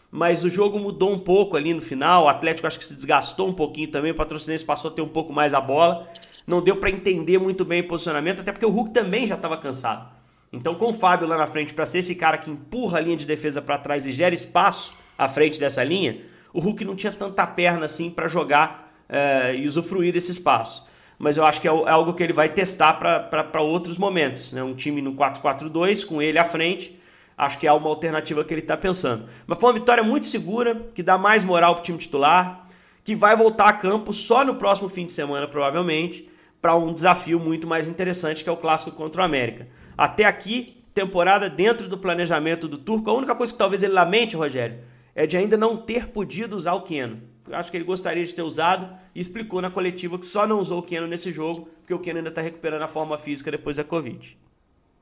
mas 0.08 0.44
o 0.44 0.48
jogo 0.48 0.78
mudou 0.78 1.12
um 1.12 1.18
pouco 1.18 1.56
ali 1.56 1.74
no 1.74 1.82
final. 1.82 2.24
O 2.24 2.28
Atlético 2.28 2.68
acho 2.68 2.78
que 2.78 2.86
se 2.86 2.94
desgastou 2.94 3.48
um 3.48 3.52
pouquinho 3.52 3.90
também, 3.90 4.12
o 4.12 4.14
Patrocinense 4.14 4.64
passou 4.64 4.92
a 4.92 4.94
ter 4.94 5.02
um 5.02 5.08
pouco 5.08 5.32
mais 5.32 5.52
a 5.52 5.60
bola. 5.60 6.08
Não 6.46 6.62
deu 6.62 6.76
para 6.76 6.88
entender 6.88 7.38
muito 7.38 7.64
bem 7.64 7.80
o 7.80 7.88
posicionamento, 7.88 8.40
até 8.40 8.52
porque 8.52 8.66
o 8.66 8.70
Hulk 8.70 8.92
também 8.92 9.26
já 9.26 9.34
estava 9.34 9.56
cansado. 9.56 10.08
Então, 10.52 10.76
com 10.76 10.90
o 10.90 10.94
Fábio 10.94 11.26
lá 11.26 11.36
na 11.36 11.48
frente, 11.48 11.74
para 11.74 11.84
ser 11.86 11.98
esse 11.98 12.14
cara 12.14 12.38
que 12.38 12.48
empurra 12.48 12.98
a 12.98 13.00
linha 13.00 13.16
de 13.16 13.26
defesa 13.26 13.60
para 13.60 13.78
trás 13.78 14.06
e 14.06 14.12
gera 14.12 14.32
espaço 14.32 14.96
à 15.18 15.28
frente 15.28 15.58
dessa 15.58 15.82
linha, 15.82 16.20
o 16.56 16.60
Hulk 16.60 16.86
não 16.86 16.96
tinha 16.96 17.12
tanta 17.12 17.46
perna 17.46 17.84
assim 17.84 18.08
para 18.08 18.26
jogar 18.28 18.90
é, 19.10 19.54
e 19.54 19.66
usufruir 19.66 20.10
desse 20.10 20.32
espaço. 20.32 20.86
Mas 21.18 21.36
eu 21.36 21.44
acho 21.44 21.60
que 21.60 21.68
é, 21.68 21.70
é 21.70 21.90
algo 21.90 22.14
que 22.14 22.22
ele 22.22 22.32
vai 22.32 22.48
testar 22.48 22.94
para 22.94 23.60
outros 23.60 23.98
momentos. 23.98 24.52
Né? 24.52 24.62
Um 24.62 24.74
time 24.74 25.02
no 25.02 25.12
4-4-2 25.12 26.06
com 26.06 26.22
ele 26.22 26.38
à 26.38 26.44
frente, 26.44 26.98
acho 27.36 27.58
que 27.58 27.66
é 27.66 27.72
uma 27.72 27.90
alternativa 27.90 28.42
que 28.42 28.54
ele 28.54 28.62
está 28.62 28.74
pensando. 28.74 29.28
Mas 29.46 29.58
foi 29.58 29.68
uma 29.68 29.78
vitória 29.78 30.02
muito 30.02 30.26
segura, 30.26 30.74
que 30.94 31.02
dá 31.02 31.18
mais 31.18 31.44
moral 31.44 31.74
para 31.74 31.82
o 31.82 31.84
time 31.84 31.98
titular, 31.98 32.66
que 33.04 33.14
vai 33.14 33.36
voltar 33.36 33.68
a 33.68 33.72
campo 33.74 34.10
só 34.14 34.42
no 34.42 34.54
próximo 34.54 34.88
fim 34.88 35.04
de 35.04 35.12
semana, 35.12 35.46
provavelmente, 35.46 36.26
para 36.62 36.74
um 36.74 36.94
desafio 36.94 37.38
muito 37.38 37.66
mais 37.66 37.86
interessante, 37.86 38.42
que 38.42 38.48
é 38.48 38.52
o 38.52 38.56
clássico 38.56 38.92
contra 38.92 39.20
o 39.20 39.24
América. 39.26 39.68
Até 39.96 40.24
aqui, 40.24 40.82
temporada 40.94 41.50
dentro 41.50 41.86
do 41.86 41.98
planejamento 41.98 42.66
do 42.66 42.78
Turco. 42.78 43.10
A 43.10 43.14
única 43.14 43.34
coisa 43.34 43.52
que 43.52 43.58
talvez 43.58 43.82
ele 43.82 43.92
lamente, 43.92 44.34
Rogério, 44.34 44.78
é 45.16 45.26
de 45.26 45.34
ainda 45.34 45.56
não 45.56 45.78
ter 45.78 46.08
podido 46.08 46.54
usar 46.54 46.74
o 46.74 46.82
Keno. 46.82 47.22
acho 47.50 47.70
que 47.70 47.76
ele 47.78 47.84
gostaria 47.84 48.22
de 48.22 48.34
ter 48.34 48.42
usado 48.42 48.94
e 49.14 49.20
explicou 49.20 49.62
na 49.62 49.70
coletiva 49.70 50.18
que 50.18 50.26
só 50.26 50.46
não 50.46 50.60
usou 50.60 50.80
o 50.80 50.82
Keno 50.82 51.06
nesse 51.06 51.32
jogo, 51.32 51.70
porque 51.80 51.94
o 51.94 51.98
Keno 51.98 52.18
ainda 52.18 52.28
está 52.28 52.42
recuperando 52.42 52.82
a 52.82 52.88
forma 52.88 53.16
física 53.16 53.50
depois 53.50 53.76
da 53.76 53.84
Covid. 53.84 54.36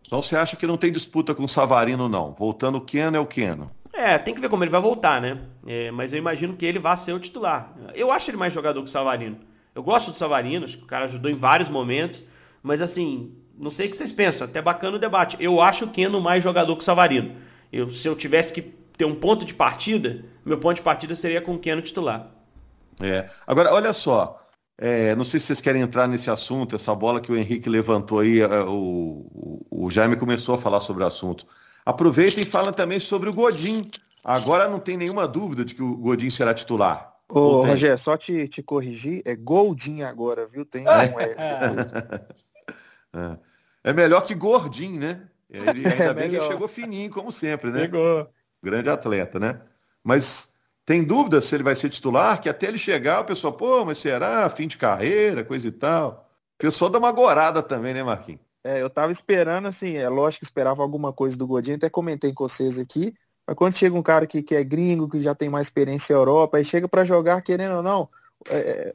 Então 0.06 0.23
você 0.23 0.37
acha 0.37 0.54
que 0.54 0.68
não 0.68 0.76
tem 0.76 0.92
disputa 0.92 1.35
com 1.35 1.42
o 1.42 1.49
Savarino, 1.49 2.09
não? 2.09 2.33
Voltando 2.33 2.78
o 2.78 2.80
Keno 2.80 3.16
é 3.16 3.21
o 3.21 3.26
Keno. 3.26 3.73
É, 3.92 4.16
tem 4.16 4.33
que 4.33 4.40
ver 4.40 4.49
como 4.49 4.62
ele 4.62 4.71
vai 4.71 4.80
voltar, 4.80 5.21
né? 5.21 5.40
É, 5.66 5.90
mas 5.90 6.12
eu 6.12 6.18
imagino 6.18 6.54
que 6.54 6.64
ele 6.64 6.78
vá 6.78 6.97
ser 6.97 7.12
o 7.12 7.18
titular. 7.18 7.75
Eu 7.92 8.12
acho 8.12 8.30
ele 8.30 8.37
mais 8.37 8.54
jogador 8.54 8.80
que 8.83 8.88
o 8.88 8.92
Savarino. 8.92 9.38
Eu 9.75 9.83
gosto 9.83 10.12
do 10.12 10.16
Savarino, 10.16 10.64
acho 10.64 10.78
que 10.78 10.85
o 10.85 10.87
cara 10.87 11.06
ajudou 11.06 11.28
em 11.28 11.35
vários 11.35 11.68
momentos, 11.68 12.23
mas 12.62 12.80
assim, 12.80 13.33
não 13.59 13.71
sei 13.71 13.88
o 13.88 13.90
que 13.90 13.97
vocês 13.97 14.12
pensam, 14.12 14.47
até 14.47 14.62
bacana 14.62 14.97
o 14.97 15.00
debate. 15.00 15.37
Eu 15.40 15.61
acho 15.61 15.87
o 15.87 15.88
Keno 15.88 16.21
mais 16.21 16.44
jogador 16.44 16.76
que 16.76 16.83
o 16.83 16.85
Savarino. 16.85 17.35
Eu, 17.73 17.90
se 17.90 18.06
eu 18.06 18.14
tivesse 18.14 18.52
que 18.52 18.84
ter 18.96 19.04
um 19.04 19.14
ponto 19.14 19.44
de 19.44 19.54
partida, 19.54 20.24
meu 20.44 20.58
ponto 20.58 20.76
de 20.76 20.82
partida 20.82 21.14
seria 21.14 21.40
com 21.40 21.54
o 21.54 21.58
Keno 21.58 21.82
titular. 21.82 22.30
É. 23.00 23.26
Agora, 23.46 23.72
olha 23.72 23.92
só. 23.92 24.40
É, 24.76 25.14
não 25.14 25.24
sei 25.24 25.38
se 25.38 25.46
vocês 25.46 25.60
querem 25.60 25.82
entrar 25.82 26.08
nesse 26.08 26.28
assunto, 26.28 26.74
essa 26.74 26.92
bola 26.94 27.20
que 27.20 27.30
o 27.30 27.36
Henrique 27.36 27.68
levantou 27.68 28.18
aí, 28.18 28.40
é, 28.40 28.60
o, 28.62 29.28
o, 29.70 29.86
o 29.86 29.90
Jaime 29.90 30.16
começou 30.16 30.56
a 30.56 30.58
falar 30.58 30.80
sobre 30.80 31.04
o 31.04 31.06
assunto. 31.06 31.46
Aproveita 31.86 32.40
e 32.40 32.44
fala 32.44 32.72
também 32.72 32.98
sobre 32.98 33.28
o 33.28 33.32
Godin. 33.32 33.82
Agora 34.24 34.66
não 34.66 34.80
tem 34.80 34.96
nenhuma 34.96 35.28
dúvida 35.28 35.64
de 35.64 35.74
que 35.74 35.82
o 35.82 35.96
Godin 35.96 36.30
será 36.30 36.52
titular. 36.54 37.14
Ô, 37.28 37.62
Rogério, 37.62 37.98
só 37.98 38.16
te, 38.16 38.48
te 38.48 38.62
corrigir, 38.62 39.22
é 39.24 39.34
Goldin 39.34 40.02
agora, 40.02 40.46
viu? 40.46 40.64
Tem 40.64 40.84
um 40.86 40.90
L. 40.90 41.14
É. 43.16 43.90
é 43.90 43.92
melhor 43.92 44.22
que 44.22 44.34
Gordinho, 44.34 44.98
né? 44.98 45.22
Ele, 45.48 45.86
ainda 45.86 46.04
é 46.04 46.14
bem 46.14 46.28
melhor. 46.30 46.42
que 46.42 46.52
chegou 46.52 46.66
fininho, 46.66 47.08
como 47.10 47.30
sempre, 47.30 47.70
né? 47.70 47.82
Chegou. 47.82 48.28
Grande 48.64 48.88
atleta, 48.88 49.38
né? 49.38 49.61
Mas 50.02 50.54
tem 50.87 51.04
dúvida 51.04 51.40
se 51.40 51.54
ele 51.54 51.62
vai 51.62 51.75
ser 51.75 51.90
titular? 51.90 52.40
Que 52.40 52.49
até 52.49 52.66
ele 52.66 52.78
chegar, 52.78 53.21
o 53.21 53.25
pessoal, 53.25 53.52
pô, 53.52 53.85
mas 53.85 53.99
será? 53.99 54.49
Fim 54.49 54.66
de 54.66 54.78
carreira, 54.78 55.44
coisa 55.44 55.68
e 55.68 55.71
tal. 55.71 56.30
O 56.54 56.59
pessoal 56.59 56.90
dá 56.90 56.99
uma 56.99 57.12
gorada 57.12 57.62
também, 57.62 57.92
né, 57.92 58.02
Marquinhos? 58.02 58.40
É, 58.64 58.80
eu 58.80 58.88
tava 58.88 59.12
esperando, 59.12 59.68
assim, 59.68 59.97
é 59.97 60.09
lógico 60.09 60.40
que 60.40 60.44
esperava 60.47 60.83
alguma 60.83 61.12
coisa 61.12 61.37
do 61.37 61.47
Godinho, 61.47 61.76
até 61.76 61.90
comentei 61.90 62.33
com 62.33 62.49
vocês 62.49 62.78
aqui, 62.78 63.14
mas 63.47 63.54
quando 63.54 63.76
chega 63.76 63.94
um 63.94 64.02
cara 64.02 64.26
que, 64.26 64.42
que 64.42 64.54
é 64.54 64.64
gringo, 64.64 65.06
que 65.06 65.21
já 65.21 65.35
tem 65.35 65.50
mais 65.50 65.66
experiência 65.66 66.14
na 66.14 66.21
Europa, 66.21 66.56
aí 66.56 66.64
chega 66.64 66.88
para 66.88 67.04
jogar, 67.04 67.42
querendo 67.42 67.76
ou 67.76 67.83
não, 67.83 68.09
é, 68.49 68.59
é, 68.59 68.93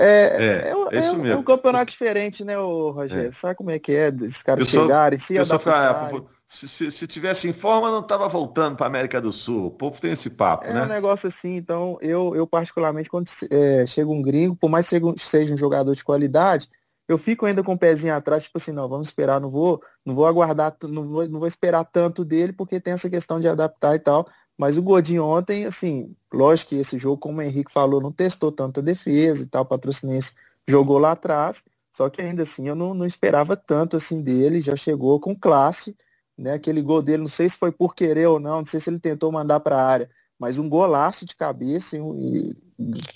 é, 0.00 0.74
é, 0.92 0.98
isso 0.98 1.16
mesmo. 1.16 1.26
é 1.26 1.36
um 1.36 1.42
campeonato 1.42 1.90
diferente, 1.90 2.44
né, 2.44 2.58
o 2.58 2.90
Rogério? 2.90 3.32
Sabe 3.32 3.54
como 3.54 3.70
é 3.70 3.78
que 3.78 3.92
é, 3.92 4.08
esses 4.08 4.42
caras 4.42 4.68
chegarem, 4.68 5.18
se 5.18 5.38
adaptarem. 5.38 6.24
Se, 6.46 6.66
se, 6.66 6.90
se, 6.90 7.06
tivesse 7.06 7.46
em 7.46 7.52
forma, 7.52 7.90
não 7.90 8.00
estava 8.00 8.26
voltando 8.26 8.74
para 8.74 8.86
América 8.86 9.20
do 9.20 9.30
Sul. 9.30 9.66
O 9.66 9.70
povo 9.70 10.00
tem 10.00 10.12
esse 10.12 10.30
papo, 10.30 10.64
é 10.64 10.72
né? 10.72 10.80
É 10.80 10.84
um 10.84 10.88
negócio 10.88 11.26
assim, 11.26 11.56
então 11.56 11.98
eu, 12.00 12.34
eu 12.34 12.46
particularmente, 12.46 13.10
quando 13.10 13.28
é, 13.50 13.86
chega 13.86 14.10
um 14.10 14.22
gringo, 14.22 14.56
por 14.56 14.70
mais 14.70 14.88
que 14.88 14.98
seja 15.18 15.52
um 15.52 15.58
jogador 15.58 15.94
de 15.94 16.02
qualidade, 16.02 16.66
eu 17.08 17.16
fico 17.16 17.46
ainda 17.46 17.64
com 17.64 17.72
o 17.72 17.78
pezinho 17.78 18.14
atrás, 18.14 18.44
tipo 18.44 18.58
assim, 18.58 18.70
não, 18.70 18.86
vamos 18.88 19.08
esperar, 19.08 19.40
não 19.40 19.48
vou, 19.48 19.82
não 20.04 20.14
vou 20.14 20.26
aguardar, 20.26 20.76
não 20.82 21.08
vou, 21.08 21.26
não 21.26 21.38
vou 21.40 21.48
esperar 21.48 21.82
tanto 21.84 22.22
dele, 22.22 22.52
porque 22.52 22.78
tem 22.78 22.92
essa 22.92 23.08
questão 23.08 23.40
de 23.40 23.48
adaptar 23.48 23.96
e 23.96 23.98
tal. 23.98 24.28
Mas 24.58 24.76
o 24.76 24.82
Godinho 24.82 25.24
ontem, 25.24 25.64
assim, 25.64 26.14
lógico 26.32 26.70
que 26.70 26.76
esse 26.76 26.98
jogo, 26.98 27.16
como 27.16 27.38
o 27.38 27.42
Henrique 27.42 27.72
falou, 27.72 28.00
não 28.00 28.12
testou 28.12 28.52
tanta 28.52 28.82
defesa 28.82 29.42
e 29.42 29.46
tal, 29.46 29.62
o 29.62 29.66
patrocinense 29.66 30.34
jogou 30.68 30.98
lá 30.98 31.12
atrás, 31.12 31.64
só 31.92 32.10
que 32.10 32.20
ainda 32.20 32.42
assim 32.42 32.68
eu 32.68 32.74
não, 32.74 32.92
não 32.92 33.06
esperava 33.06 33.56
tanto 33.56 33.96
assim 33.96 34.20
dele, 34.22 34.60
já 34.60 34.76
chegou 34.76 35.18
com 35.18 35.34
classe, 35.34 35.96
né? 36.36 36.52
Aquele 36.52 36.82
gol 36.82 37.00
dele, 37.00 37.18
não 37.18 37.26
sei 37.26 37.48
se 37.48 37.56
foi 37.56 37.72
por 37.72 37.94
querer 37.94 38.26
ou 38.26 38.38
não, 38.38 38.58
não 38.58 38.66
sei 38.66 38.80
se 38.80 38.90
ele 38.90 39.00
tentou 39.00 39.32
mandar 39.32 39.60
para 39.60 39.76
a 39.76 39.86
área, 39.86 40.10
mas 40.38 40.58
um 40.58 40.68
golaço 40.68 41.24
de 41.24 41.34
cabeça, 41.34 41.96
e, 41.96 42.54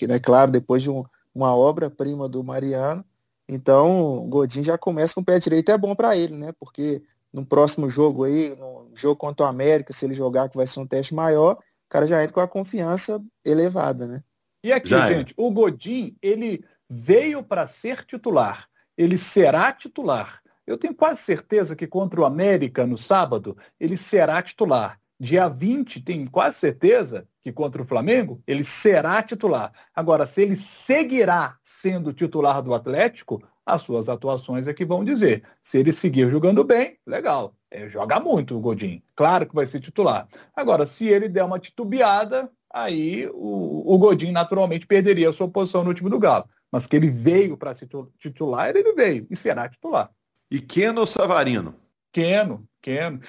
e 0.01 0.07
né, 0.07 0.19
claro, 0.19 0.51
depois 0.51 0.81
de 0.81 0.89
um, 0.89 1.03
uma 1.33 1.55
obra-prima 1.55 2.27
do 2.27 2.43
Mariano. 2.43 3.05
Então, 3.47 4.17
o 4.17 4.27
Godin 4.27 4.63
já 4.63 4.77
começa 4.77 5.13
com 5.13 5.21
o 5.21 5.25
pé 5.25 5.39
direito, 5.39 5.71
é 5.71 5.77
bom 5.77 5.95
para 5.95 6.15
ele, 6.15 6.35
né? 6.35 6.51
Porque 6.59 7.03
no 7.31 7.45
próximo 7.45 7.89
jogo 7.89 8.23
aí, 8.23 8.55
no 8.55 8.89
jogo 8.95 9.15
contra 9.15 9.45
o 9.45 9.49
América, 9.49 9.91
se 9.91 10.05
ele 10.05 10.13
jogar 10.13 10.49
que 10.49 10.57
vai 10.57 10.67
ser 10.67 10.79
um 10.79 10.87
teste 10.87 11.13
maior, 11.13 11.55
o 11.55 11.89
cara 11.89 12.07
já 12.07 12.21
entra 12.21 12.33
com 12.33 12.41
a 12.41 12.47
confiança 12.47 13.21
elevada, 13.43 14.07
né? 14.07 14.23
E 14.63 14.71
aqui, 14.71 14.89
já 14.89 15.07
gente, 15.07 15.31
é. 15.31 15.33
o 15.37 15.51
Godin, 15.51 16.15
ele 16.21 16.63
veio 16.89 17.43
para 17.43 17.67
ser 17.67 18.05
titular. 18.05 18.67
Ele 18.97 19.17
será 19.17 19.73
titular. 19.73 20.41
Eu 20.65 20.77
tenho 20.77 20.95
quase 20.95 21.21
certeza 21.21 21.75
que 21.75 21.85
contra 21.85 22.21
o 22.21 22.25
América 22.25 22.87
no 22.87 22.97
sábado, 22.97 23.57
ele 23.79 23.97
será 23.97 24.41
titular. 24.41 24.99
Dia 25.23 25.47
20, 25.47 26.01
tenho 26.01 26.29
quase 26.29 26.57
certeza 26.57 27.25
que 27.41 27.49
contra 27.49 27.81
o 27.81 27.85
Flamengo, 27.85 28.43
ele 28.45 28.61
será 28.61 29.23
titular. 29.23 29.71
Agora, 29.95 30.25
se 30.25 30.41
ele 30.41 30.57
seguirá 30.57 31.57
sendo 31.63 32.11
titular 32.11 32.61
do 32.61 32.73
Atlético, 32.73 33.41
as 33.65 33.81
suas 33.83 34.09
atuações 34.09 34.67
é 34.67 34.73
que 34.73 34.83
vão 34.83 35.01
dizer. 35.01 35.41
Se 35.63 35.77
ele 35.77 35.93
seguir 35.93 36.29
jogando 36.29 36.61
bem, 36.65 36.97
legal. 37.07 37.55
É, 37.71 37.87
joga 37.87 38.19
muito 38.19 38.57
o 38.57 38.59
Godinho. 38.59 39.01
Claro 39.15 39.47
que 39.47 39.55
vai 39.55 39.65
ser 39.65 39.79
titular. 39.79 40.27
Agora, 40.53 40.85
se 40.85 41.07
ele 41.07 41.29
der 41.29 41.45
uma 41.45 41.57
titubeada, 41.57 42.51
aí 42.69 43.25
o, 43.31 43.95
o 43.95 43.97
Godinho 43.97 44.33
naturalmente 44.33 44.85
perderia 44.85 45.29
a 45.29 45.33
sua 45.33 45.47
posição 45.47 45.85
no 45.85 45.93
time 45.93 46.09
do 46.09 46.19
Galo. 46.19 46.49
Mas 46.69 46.85
que 46.85 46.97
ele 46.97 47.09
veio 47.09 47.55
para 47.55 47.73
ser 47.73 47.87
titular, 48.19 48.75
ele 48.75 48.91
veio 48.91 49.25
e 49.31 49.37
será 49.37 49.69
titular. 49.69 50.11
E 50.51 50.59
Keno 50.59 50.99
ou 50.99 51.07
Savarino? 51.07 51.75
Keno, 52.11 52.67
Keno. 52.81 53.21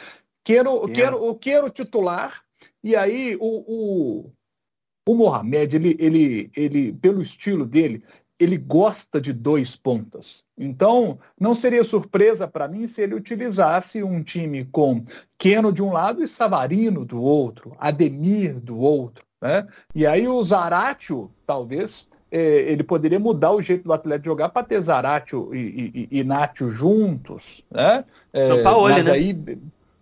Quero, 0.45 0.87
quero, 0.89 1.27
o 1.27 1.35
quero 1.35 1.71
titular, 1.71 2.43
e 2.83 2.95
aí 2.95 3.37
o, 3.41 3.65
o, 3.67 4.33
o 5.09 5.15
Mohamed, 5.15 5.75
ele, 5.75 5.97
ele, 5.99 6.51
ele, 6.55 6.93
pelo 6.93 7.23
estilo 7.23 7.65
dele, 7.65 8.05
ele 8.39 8.59
gosta 8.59 9.21
de 9.21 9.33
dois 9.33 9.75
pontas. 9.75 10.45
Então, 10.59 11.19
não 11.41 11.55
seria 11.55 11.83
surpresa 11.83 12.47
para 12.47 12.69
mim 12.69 12.87
se 12.87 13.01
ele 13.01 13.15
utilizasse 13.15 14.03
um 14.03 14.23
time 14.23 14.65
com 14.67 15.05
Keno 15.39 15.73
de 15.73 15.83
um 15.83 15.93
lado 15.93 16.23
e 16.23 16.29
Savarino 16.29 17.05
do 17.05 17.23
outro, 17.23 17.75
Ademir 17.79 18.61
do 18.61 18.77
outro. 18.77 19.25
Né? 19.41 19.67
E 19.95 20.07
aí 20.07 20.27
o 20.27 20.43
Zaratio, 20.43 21.31
talvez, 21.47 22.09
é, 22.31 22.39
ele 22.39 22.83
poderia 22.83 23.21
mudar 23.21 23.53
o 23.53 23.63
jeito 23.63 23.85
do 23.85 23.93
atleta 23.93 24.25
jogar 24.25 24.49
para 24.49 24.67
ter 24.67 24.81
Zaratio 24.81 25.55
e, 25.55 26.09
e, 26.11 26.19
e 26.19 26.25
Nacho 26.25 26.69
juntos. 26.69 27.65
Né? 27.71 28.05
É, 28.33 28.49
São 28.49 28.63
Paulo, 28.63 28.89
mas 28.89 29.07
né? 29.07 29.13
aí 29.13 29.33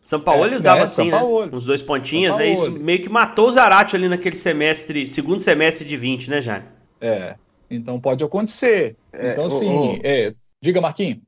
são 0.02 0.20
Paulo 0.20 0.44
é, 0.44 0.56
usava 0.56 0.80
é, 0.80 0.82
assim, 0.82 1.10
né? 1.10 1.22
Uns 1.52 1.64
dois 1.64 1.80
pontinhos, 1.80 2.36
né? 2.36 2.52
Isso 2.52 2.70
meio 2.72 3.00
que 3.00 3.08
matou 3.08 3.46
o 3.46 3.52
Zarate 3.52 3.94
ali 3.94 4.08
naquele 4.08 4.34
semestre, 4.34 5.06
segundo 5.06 5.40
semestre 5.40 5.84
de 5.84 5.96
20, 5.96 6.28
né, 6.28 6.42
Jaime? 6.42 6.66
É. 7.00 7.36
Então 7.70 8.00
pode 8.00 8.22
acontecer. 8.24 8.96
É, 9.12 9.32
então, 9.32 9.46
assim, 9.46 10.00
é, 10.02 10.34
diga, 10.60 10.80
Marquinhos. 10.80 11.18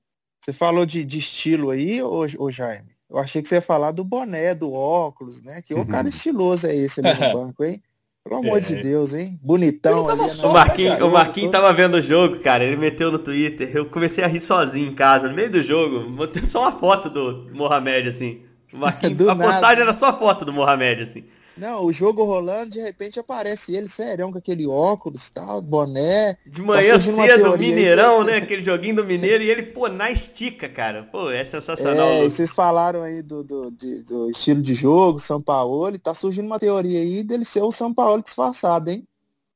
Você 0.44 0.52
falou 0.52 0.84
de, 0.84 1.04
de 1.04 1.18
estilo 1.18 1.70
aí, 1.70 2.02
ô, 2.02 2.26
ô, 2.38 2.50
Jaime? 2.50 2.94
Eu 3.08 3.18
achei 3.18 3.40
que 3.40 3.48
você 3.48 3.54
ia 3.54 3.62
falar 3.62 3.92
do 3.92 4.04
boné, 4.04 4.54
do 4.54 4.72
óculos, 4.72 5.40
né? 5.40 5.62
Que 5.62 5.72
o 5.72 5.86
cara 5.86 6.08
estiloso 6.08 6.66
é 6.66 6.74
esse 6.74 7.00
ali 7.00 7.14
no 7.14 7.32
banco, 7.32 7.64
hein? 7.64 7.80
Pelo 8.24 8.40
amor 8.40 8.58
é. 8.58 8.60
de 8.60 8.76
Deus, 8.82 9.14
hein? 9.14 9.38
Bonitão 9.42 10.08
ali. 10.08 10.20
Né? 10.20 10.44
o 10.44 10.52
Marquinhos, 10.52 10.98
o 10.98 11.10
Marquinhos 11.10 11.50
todo... 11.50 11.62
tava 11.62 11.72
vendo 11.72 11.94
o 11.94 12.02
jogo, 12.02 12.40
cara. 12.40 12.64
Ele 12.64 12.76
meteu 12.76 13.12
no 13.12 13.18
Twitter. 13.18 13.70
Eu 13.74 13.86
comecei 13.86 14.24
a 14.24 14.26
rir 14.26 14.40
sozinho 14.40 14.90
em 14.90 14.94
casa, 14.94 15.28
no 15.28 15.34
meio 15.34 15.50
do 15.50 15.62
jogo. 15.62 16.10
Botei 16.10 16.42
só 16.44 16.62
uma 16.62 16.72
foto 16.72 17.08
do 17.08 17.50
Mohamed, 17.54 18.08
assim. 18.08 18.42
Marquinhos, 18.78 19.26
a 19.28 19.36
postagem 19.36 19.82
era 19.82 19.92
só 19.92 20.06
a 20.06 20.12
foto 20.12 20.44
do 20.44 20.52
Mohamed, 20.52 21.02
assim. 21.02 21.24
Não, 21.56 21.84
o 21.84 21.92
jogo 21.92 22.24
rolando, 22.24 22.70
de 22.70 22.80
repente 22.80 23.20
aparece 23.20 23.76
ele, 23.76 23.86
sério, 23.86 24.30
com 24.30 24.38
aquele 24.38 24.66
óculos 24.66 25.30
tal, 25.30 25.62
boné. 25.62 26.36
De 26.44 26.60
manhã 26.60 26.90
tá 26.92 26.98
cedo, 26.98 27.56
Mineirão, 27.56 28.20
aí, 28.20 28.26
né? 28.26 28.36
Aquele 28.42 28.60
joguinho 28.60 28.96
do 28.96 29.04
Mineiro, 29.04 29.42
e 29.42 29.50
ele, 29.50 29.62
pô, 29.62 29.88
na 29.88 30.10
estica, 30.10 30.68
cara. 30.68 31.04
Pô, 31.04 31.30
é 31.30 31.44
sensacional. 31.44 32.06
É, 32.06 32.24
vocês 32.24 32.52
falaram 32.52 33.02
aí 33.02 33.22
do, 33.22 33.44
do, 33.44 33.70
de, 33.70 34.02
do, 34.02 34.30
estilo 34.30 34.60
de 34.60 34.74
jogo, 34.74 35.20
São 35.20 35.40
Paulo, 35.40 35.96
tá 35.98 36.12
surgindo 36.12 36.46
uma 36.46 36.58
teoria 36.58 36.98
aí 36.98 37.22
dele 37.22 37.44
ser 37.44 37.62
o 37.62 37.70
São 37.70 37.94
Paulo 37.94 38.22
disfarçado, 38.22 38.90
hein? 38.90 39.06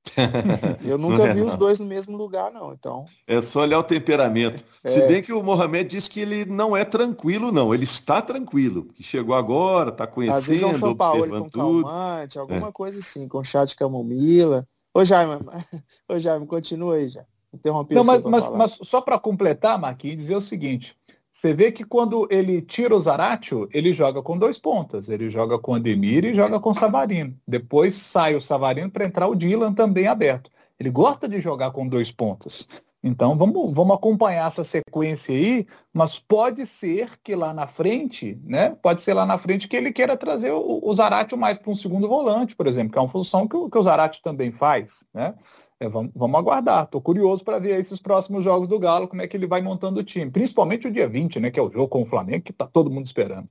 Eu 0.85 0.97
nunca 0.99 1.25
é, 1.25 1.35
vi 1.35 1.43
os 1.43 1.57
dois 1.57 1.79
no 1.79 1.87
mesmo 1.87 2.17
lugar, 2.17 2.51
não. 2.53 2.73
Então. 2.73 3.05
É 3.27 3.41
só 3.41 3.61
olhar 3.61 3.79
o 3.79 3.83
temperamento. 3.83 4.65
É. 4.83 4.89
Se 4.89 5.07
bem 5.07 5.23
que 5.23 5.33
o 5.33 5.43
Mohamed 5.43 5.89
disse 5.89 6.09
que 6.09 6.21
ele 6.21 6.45
não 6.45 6.77
é 6.77 6.85
tranquilo, 6.85 7.53
não. 7.53 7.75
Ele 7.75 7.85
está 7.85 8.23
tranquilo, 8.23 8.85
que 8.95 9.03
chegou 9.03 9.35
agora, 9.35 9.91
está 9.91 10.07
conhecendo, 10.07 10.39
Às 10.39 10.47
vezes 10.47 10.63
é 10.63 10.67
um 10.67 10.73
São 10.73 10.97
Paulo 10.97 11.29
com 11.29 11.49
tudo. 11.49 11.83
calmante, 11.83 12.39
alguma 12.39 12.69
é. 12.69 12.73
coisa 12.73 12.99
assim, 12.99 13.29
com 13.29 13.43
chá 13.43 13.65
de 13.65 13.77
camomila. 13.77 14.67
Ô 14.95 15.05
Jaime, 15.05 15.33
ô 16.09 16.19
Jaime, 16.19 16.47
continua 16.47 16.97
aí 16.97 17.09
já. 17.09 17.25
Interrompi 17.53 17.95
não, 17.95 18.05
mas, 18.05 18.23
mas, 18.25 18.51
mas, 18.51 18.79
só 18.83 19.01
para 19.01 19.19
completar, 19.19 19.79
Marquinhos, 19.79 20.17
dizer 20.17 20.37
o 20.37 20.41
seguinte: 20.41 20.95
você 21.39 21.55
vê 21.55 21.71
que 21.71 21.85
quando 21.85 22.27
ele 22.33 22.61
tira 22.61 22.97
o 22.97 22.99
Zaratio, 22.99 23.69
ele 23.73 23.93
joga 23.93 24.21
com 24.21 24.37
dois 24.37 24.59
pontas. 24.59 25.09
Ele 25.09 25.31
joga 25.31 25.57
com 25.57 25.73
Ademir 25.73 26.25
e 26.25 26.35
joga 26.35 26.59
com 26.59 26.75
Savarino. 26.75 27.39
Depois 27.47 27.95
sai 27.95 28.35
o 28.35 28.41
Savarino 28.41 28.91
para 28.91 29.05
entrar 29.05 29.29
o 29.29 29.37
Dylan 29.37 29.73
também 29.73 30.09
aberto. 30.09 30.51
Ele 30.81 30.91
gosta 30.91 31.29
de 31.29 31.41
jogar 31.41 31.71
com 31.71 31.87
dois 31.87 32.11
pontas. 32.11 32.67
Então 33.05 33.39
vamos, 33.39 33.73
vamos 33.73 33.95
acompanhar 33.95 34.49
essa 34.49 34.65
sequência 34.65 35.33
aí, 35.33 35.65
mas 35.93 36.19
pode 36.19 36.67
ser 36.67 37.13
que 37.23 37.37
lá 37.37 37.55
na 37.55 37.69
frente, 37.69 38.37
né? 38.43 38.77
Pode 38.83 39.01
ser 39.01 39.15
lá 39.15 39.25
na 39.25 39.39
frente 39.39 39.69
que 39.69 39.77
ele 39.77 39.93
queira 39.93 40.17
trazer 40.17 40.51
o, 40.51 40.81
o 40.83 40.93
Zarate 40.93 41.37
mais 41.37 41.57
para 41.57 41.71
um 41.71 41.77
segundo 41.77 42.09
volante, 42.09 42.57
por 42.57 42.67
exemplo, 42.67 42.91
que 42.91 42.99
é 42.99 43.01
uma 43.01 43.09
função 43.09 43.47
que 43.47 43.57
o, 43.57 43.71
que 43.71 43.79
o 43.79 43.83
Zarate 43.85 44.21
também 44.23 44.51
faz, 44.51 45.07
né? 45.15 45.37
É, 45.81 45.89
vamos, 45.89 46.11
vamos, 46.15 46.39
aguardar. 46.39 46.85
Estou 46.85 47.01
curioso 47.01 47.45
para 47.45 47.59
ver 47.59 47.79
esses 47.79 48.01
próximos 48.01 48.43
jogos 48.43 48.67
do 48.67 48.79
Galo, 48.79 49.07
como 49.07 49.23
é 49.23 49.29
que 49.29 49.37
ele 49.37 49.47
vai 49.47 49.63
montando 49.63 50.01
o 50.01 50.05
time. 50.05 50.31
Principalmente 50.31 50.89
o 50.89 50.91
dia 50.91 51.09
20, 51.09 51.39
né? 51.39 51.51
Que 51.51 51.61
é 51.61 51.63
o 51.63 51.71
jogo 51.71 51.89
com 51.89 52.03
o 52.03 52.07
Flamengo, 52.07 52.43
que 52.43 52.51
está 52.51 52.67
todo 52.67 52.91
mundo 52.91 53.07
esperando. 53.07 53.49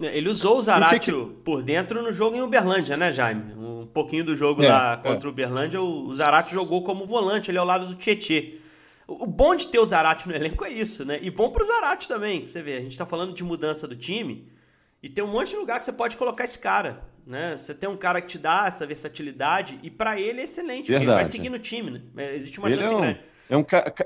É, 0.00 0.16
ele 0.16 0.28
usou 0.28 0.58
o 0.58 0.62
Zaratio 0.62 1.26
que... 1.26 1.42
por 1.42 1.62
dentro 1.62 2.02
no 2.02 2.10
jogo 2.10 2.36
em 2.36 2.42
Uberlândia, 2.42 2.96
né, 2.96 3.12
Jaime? 3.12 3.54
Um 3.54 3.86
pouquinho 3.86 4.24
do 4.24 4.34
jogo 4.34 4.62
é, 4.62 4.68
lá 4.68 4.96
contra 4.96 5.26
é. 5.26 5.30
o 5.30 5.32
Uberlândia, 5.32 5.80
o 5.80 6.12
Zaratio 6.14 6.54
jogou 6.54 6.82
como 6.82 7.06
volante, 7.06 7.50
ele 7.50 7.58
ao 7.58 7.66
lado 7.66 7.86
do 7.86 7.94
Tietê. 7.94 8.58
O 9.06 9.26
bom 9.26 9.54
de 9.54 9.68
ter 9.68 9.78
o 9.78 9.86
Zarate 9.86 10.28
no 10.28 10.34
elenco 10.34 10.64
é 10.64 10.70
isso, 10.70 11.04
né? 11.04 11.18
E 11.22 11.30
bom 11.30 11.50
pro 11.50 11.64
Zarate 11.64 12.06
também. 12.06 12.44
Você 12.44 12.60
vê, 12.60 12.74
a 12.74 12.80
gente 12.80 12.98
tá 12.98 13.06
falando 13.06 13.32
de 13.32 13.42
mudança 13.42 13.88
do 13.88 13.96
time 13.96 14.46
e 15.02 15.08
tem 15.08 15.22
um 15.22 15.28
monte 15.28 15.50
de 15.50 15.56
lugar 15.56 15.78
que 15.78 15.84
você 15.84 15.92
pode 15.92 16.16
colocar 16.16 16.44
esse 16.44 16.58
cara, 16.58 17.02
né? 17.26 17.56
Você 17.56 17.74
tem 17.74 17.88
um 17.88 17.96
cara 17.96 18.20
que 18.20 18.28
te 18.28 18.38
dá 18.38 18.64
essa 18.66 18.86
versatilidade 18.86 19.78
e 19.82 19.90
para 19.90 20.20
ele 20.20 20.40
é 20.40 20.44
excelente, 20.44 20.88
Verdade. 20.88 21.10
ele 21.10 21.14
vai 21.14 21.24
seguir 21.24 21.48
no 21.50 21.58
time, 21.58 21.90
né? 21.90 22.00
É, 22.16 22.34
existe 22.34 22.58
uma 22.58 22.68
ele 22.68 22.82
chance 22.82 22.92
é 22.92 22.96
um, 22.96 23.00
grande. 23.00 23.20
É 23.48 23.56
um, 23.56 23.64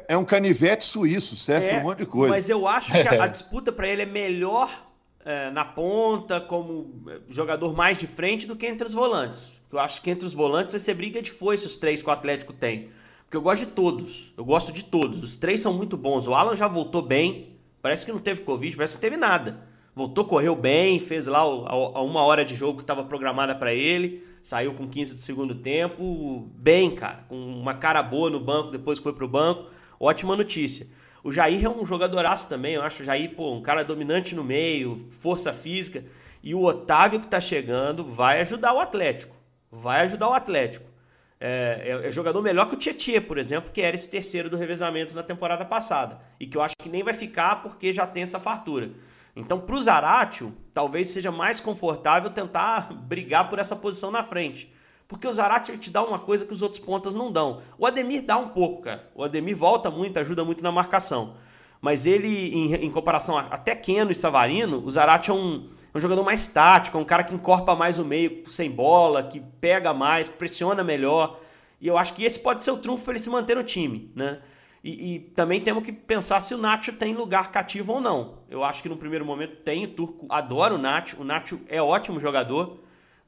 é 0.09 0.17
um 0.17 0.25
canivete 0.25 0.85
suíço, 0.85 1.35
serve 1.37 1.67
é, 1.67 1.79
um 1.79 1.83
monte 1.83 1.99
de 1.99 2.07
coisa. 2.07 2.35
Mas 2.35 2.49
eu 2.49 2.67
acho 2.69 2.93
que 2.93 2.99
a, 2.99 3.25
a 3.25 3.27
disputa 3.27 3.73
para 3.73 3.89
ele 3.89 4.03
é 4.03 4.07
melhor 4.07 4.93
é, 5.25 5.51
na 5.51 5.65
ponta, 5.65 6.41
como 6.41 7.05
é, 7.09 7.21
jogador 7.29 7.75
mais 7.75 7.97
de 7.97 8.07
frente 8.07 8.47
do 8.47 8.57
que 8.57 8.67
entre 8.67 8.87
os 8.87 8.93
volantes. 8.93 9.61
Eu 9.71 9.79
acho 9.79 10.03
que 10.03 10.11
entre 10.11 10.27
os 10.27 10.35
volantes 10.35 10.75
você 10.75 10.93
briga 10.93 11.23
de 11.23 11.31
foice 11.31 11.67
os 11.67 11.77
três 11.77 12.03
que 12.03 12.09
o 12.09 12.13
Atlético 12.13 12.53
tem. 12.53 12.91
Porque 13.25 13.37
eu 13.37 13.43
gosto 13.43 13.65
de 13.65 13.73
todos. 13.73 14.35
Eu 14.37 14.45
gosto 14.45 14.73
de 14.73 14.85
todos. 14.85 15.23
Os 15.23 15.39
três 15.39 15.61
são 15.61 15.73
muito 15.73 15.97
bons. 15.97 16.27
O 16.27 16.35
Alan 16.35 16.55
já 16.55 16.69
voltou 16.69 17.01
bem. 17.01 17.57
Parece 17.81 18.05
que 18.05 18.13
não 18.13 18.19
teve 18.19 18.43
Covid, 18.43 18.77
parece 18.77 18.95
que 18.95 18.99
não 18.99 19.11
teve 19.11 19.17
nada. 19.17 19.72
Voltou, 19.95 20.25
correu 20.25 20.57
bem, 20.57 20.99
fez 20.99 21.27
lá 21.27 21.41
a 21.41 22.03
uma 22.03 22.23
hora 22.23 22.45
de 22.45 22.55
jogo 22.55 22.79
que 22.79 22.83
estava 22.83 23.05
programada 23.05 23.55
para 23.55 23.75
ele. 23.75 24.27
Saiu 24.43 24.75
com 24.75 24.89
15 24.89 25.15
do 25.15 25.21
segundo 25.21 25.55
tempo. 25.55 26.51
Bem, 26.55 26.95
cara. 26.95 27.25
Com 27.29 27.37
uma 27.37 27.75
cara 27.75 28.03
boa 28.03 28.31
no 28.31 28.41
banco 28.41 28.71
depois 28.71 28.99
foi 28.99 29.13
pro 29.13 29.29
banco. 29.29 29.71
Ótima 30.01 30.35
notícia. 30.35 30.87
O 31.23 31.31
Jair 31.31 31.65
é 31.65 31.69
um 31.69 31.87
jogadoraço 31.87 32.49
também, 32.49 32.75
eu 32.75 32.83
acho. 32.83 33.03
O 33.03 33.07
Jair, 33.07 33.35
pô, 33.37 33.53
um 33.53 33.63
cara 33.63 33.85
dominante 33.85 34.35
no 34.35 34.43
meio, 34.43 35.07
força 35.11 35.53
física. 35.53 36.05
E 36.43 36.55
o 36.55 36.65
Otávio 36.65 37.21
que 37.21 37.29
tá 37.29 37.41
chegando 37.41 38.03
vai 38.03 38.41
ajudar 38.41 38.73
o 38.73 38.81
Atlético. 38.81 39.37
Vai 39.71 40.01
ajudar 40.03 40.29
o 40.29 40.33
Atlético. 40.33 40.91
É, 41.39 41.83
é, 42.05 42.09
é, 42.09 42.11
jogador 42.11 42.41
melhor 42.41 42.69
que 42.69 42.75
o 42.75 42.79
Tietchan, 42.79 43.21
por 43.23 43.37
exemplo, 43.37 43.71
que 43.73 43.81
era 43.81 43.95
esse 43.95 44.09
terceiro 44.09 44.49
do 44.49 44.57
revezamento 44.57 45.15
na 45.15 45.23
temporada 45.23 45.65
passada. 45.65 46.21
E 46.41 46.47
que 46.47 46.57
eu 46.57 46.63
acho 46.63 46.75
que 46.77 46.89
nem 46.89 47.03
vai 47.03 47.15
ficar 47.15 47.63
porque 47.63 47.93
já 47.93 48.07
tem 48.07 48.23
essa 48.23 48.41
fartura. 48.41 48.91
Então, 49.35 49.59
para 49.59 49.77
o 49.77 49.81
Zaratio, 49.81 50.55
talvez 50.75 51.09
seja 51.09 51.33
mais 51.33 51.59
confortável 51.59 52.31
tentar 52.31 52.93
brigar 53.09 53.49
por 53.49 53.59
essa 53.59 53.75
posição 53.75 54.11
na 54.11 54.23
frente. 54.23 54.73
Porque 55.09 55.27
o 55.27 55.33
Zaratio 55.33 55.77
te 55.77 55.91
dá 55.91 56.03
uma 56.03 56.19
coisa 56.19 56.47
que 56.47 56.53
os 56.53 56.63
outros 56.63 56.83
pontas 56.83 57.15
não 57.15 57.31
dão. 57.31 57.61
O 57.79 57.87
Ademir 57.87 58.23
dá 58.23 58.39
um 58.39 58.49
pouco, 58.49 58.83
cara. 58.83 59.11
O 59.15 59.23
Ademir 59.23 59.57
volta 59.57 59.91
muito, 59.91 60.19
ajuda 60.19 60.45
muito 60.45 60.63
na 60.63 60.73
marcação. 60.73 61.35
Mas 61.81 62.07
ele, 62.07 62.55
em, 62.55 62.75
em 62.75 62.91
comparação 62.91 63.37
a, 63.37 63.43
até 63.43 63.75
Keno 63.75 64.11
e 64.11 64.15
Savarino, 64.15 64.83
o 64.85 64.91
Zaratio 64.91 65.35
é 65.35 65.37
um, 65.37 65.69
é 65.93 65.99
um 65.99 66.01
jogador 66.01 66.23
mais 66.23 66.47
tático, 66.47 66.97
é 66.97 67.01
um 67.01 67.05
cara 67.05 67.25
que 67.25 67.35
encorpa 67.35 67.75
mais 67.75 67.99
o 67.99 68.05
meio 68.05 68.45
sem 68.49 68.71
bola, 68.71 69.23
que 69.23 69.41
pega 69.61 69.93
mais, 69.93 70.31
que 70.31 70.39
pressiona 70.39 70.83
melhor. 70.83 71.41
E 71.81 71.89
eu 71.89 71.99
acho 71.99 72.15
que 72.15 72.25
esse 72.25 72.39
pode 72.39 72.63
ser 72.63 72.71
o 72.71 72.77
trunfo 72.77 73.05
para 73.05 73.15
ele 73.15 73.21
se 73.21 73.29
manter 73.29 73.57
no 73.57 73.65
time, 73.65 74.11
né? 74.15 74.39
E, 74.83 75.15
e, 75.15 75.21
também 75.21 75.61
temos 75.61 75.85
que 75.85 75.93
pensar 75.93 76.41
se 76.41 76.55
o 76.55 76.59
Nacho 76.59 76.93
tem 76.93 77.15
lugar 77.15 77.53
cativo 77.53 77.93
ou 77.93 78.01
não. 78.01 78.39
Eu 78.51 78.65
acho 78.65 78.83
que 78.83 78.89
no 78.89 78.97
primeiro 78.97 79.25
momento 79.25 79.57
tem, 79.57 79.85
o 79.85 79.89
Turco 79.89 80.27
adora 80.29 80.75
o 80.75 80.79
Nacho, 80.79 81.21
o 81.21 81.25
Nacho 81.25 81.61
é 81.69 81.81
ótimo 81.81 82.19
jogador, 82.19 82.79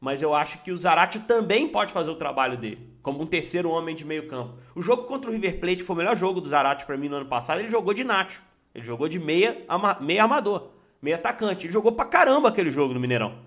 mas 0.01 0.21
eu 0.21 0.35
acho 0.35 0.59
que 0.63 0.73
o 0.73 0.77
Zaratio 0.77 1.21
também 1.23 1.69
pode 1.69 1.93
fazer 1.93 2.11
o 2.11 2.17
trabalho 2.17 2.59
dele, 2.59 2.91
como 3.03 3.23
um 3.23 3.27
terceiro 3.27 3.71
homem 3.71 3.95
de 3.95 4.05
meio 4.05 4.27
campo. 4.27 4.55
O 4.75 4.83
jogo 4.83 5.05
contra 5.05 5.31
o 5.31 5.33
River 5.33 5.61
Plate 5.61 5.85
foi 5.85 5.95
o 5.95 5.99
melhor 5.99 6.17
jogo 6.17 6.41
do 6.41 6.49
Zaratio 6.49 6.87
para 6.87 6.97
mim 6.97 7.09
no 7.09 7.17
ano 7.17 7.27
passado, 7.27 7.61
ele 7.61 7.71
jogou 7.71 7.95
de 7.95 8.03
Nacho, 8.03 8.43
ele 8.75 8.85
jogou 8.85 9.09
de 9.09 9.21
meia, 9.21 9.65
meia 10.01 10.25
armador 10.25 10.75
meio 11.05 11.17
atacante. 11.17 11.67
Ele 11.67 11.73
jogou 11.73 11.93
pra 11.93 12.07
caramba 12.07 12.49
aquele 12.49 12.71
jogo 12.71 12.95
no 12.95 12.99
Mineirão. 12.99 13.39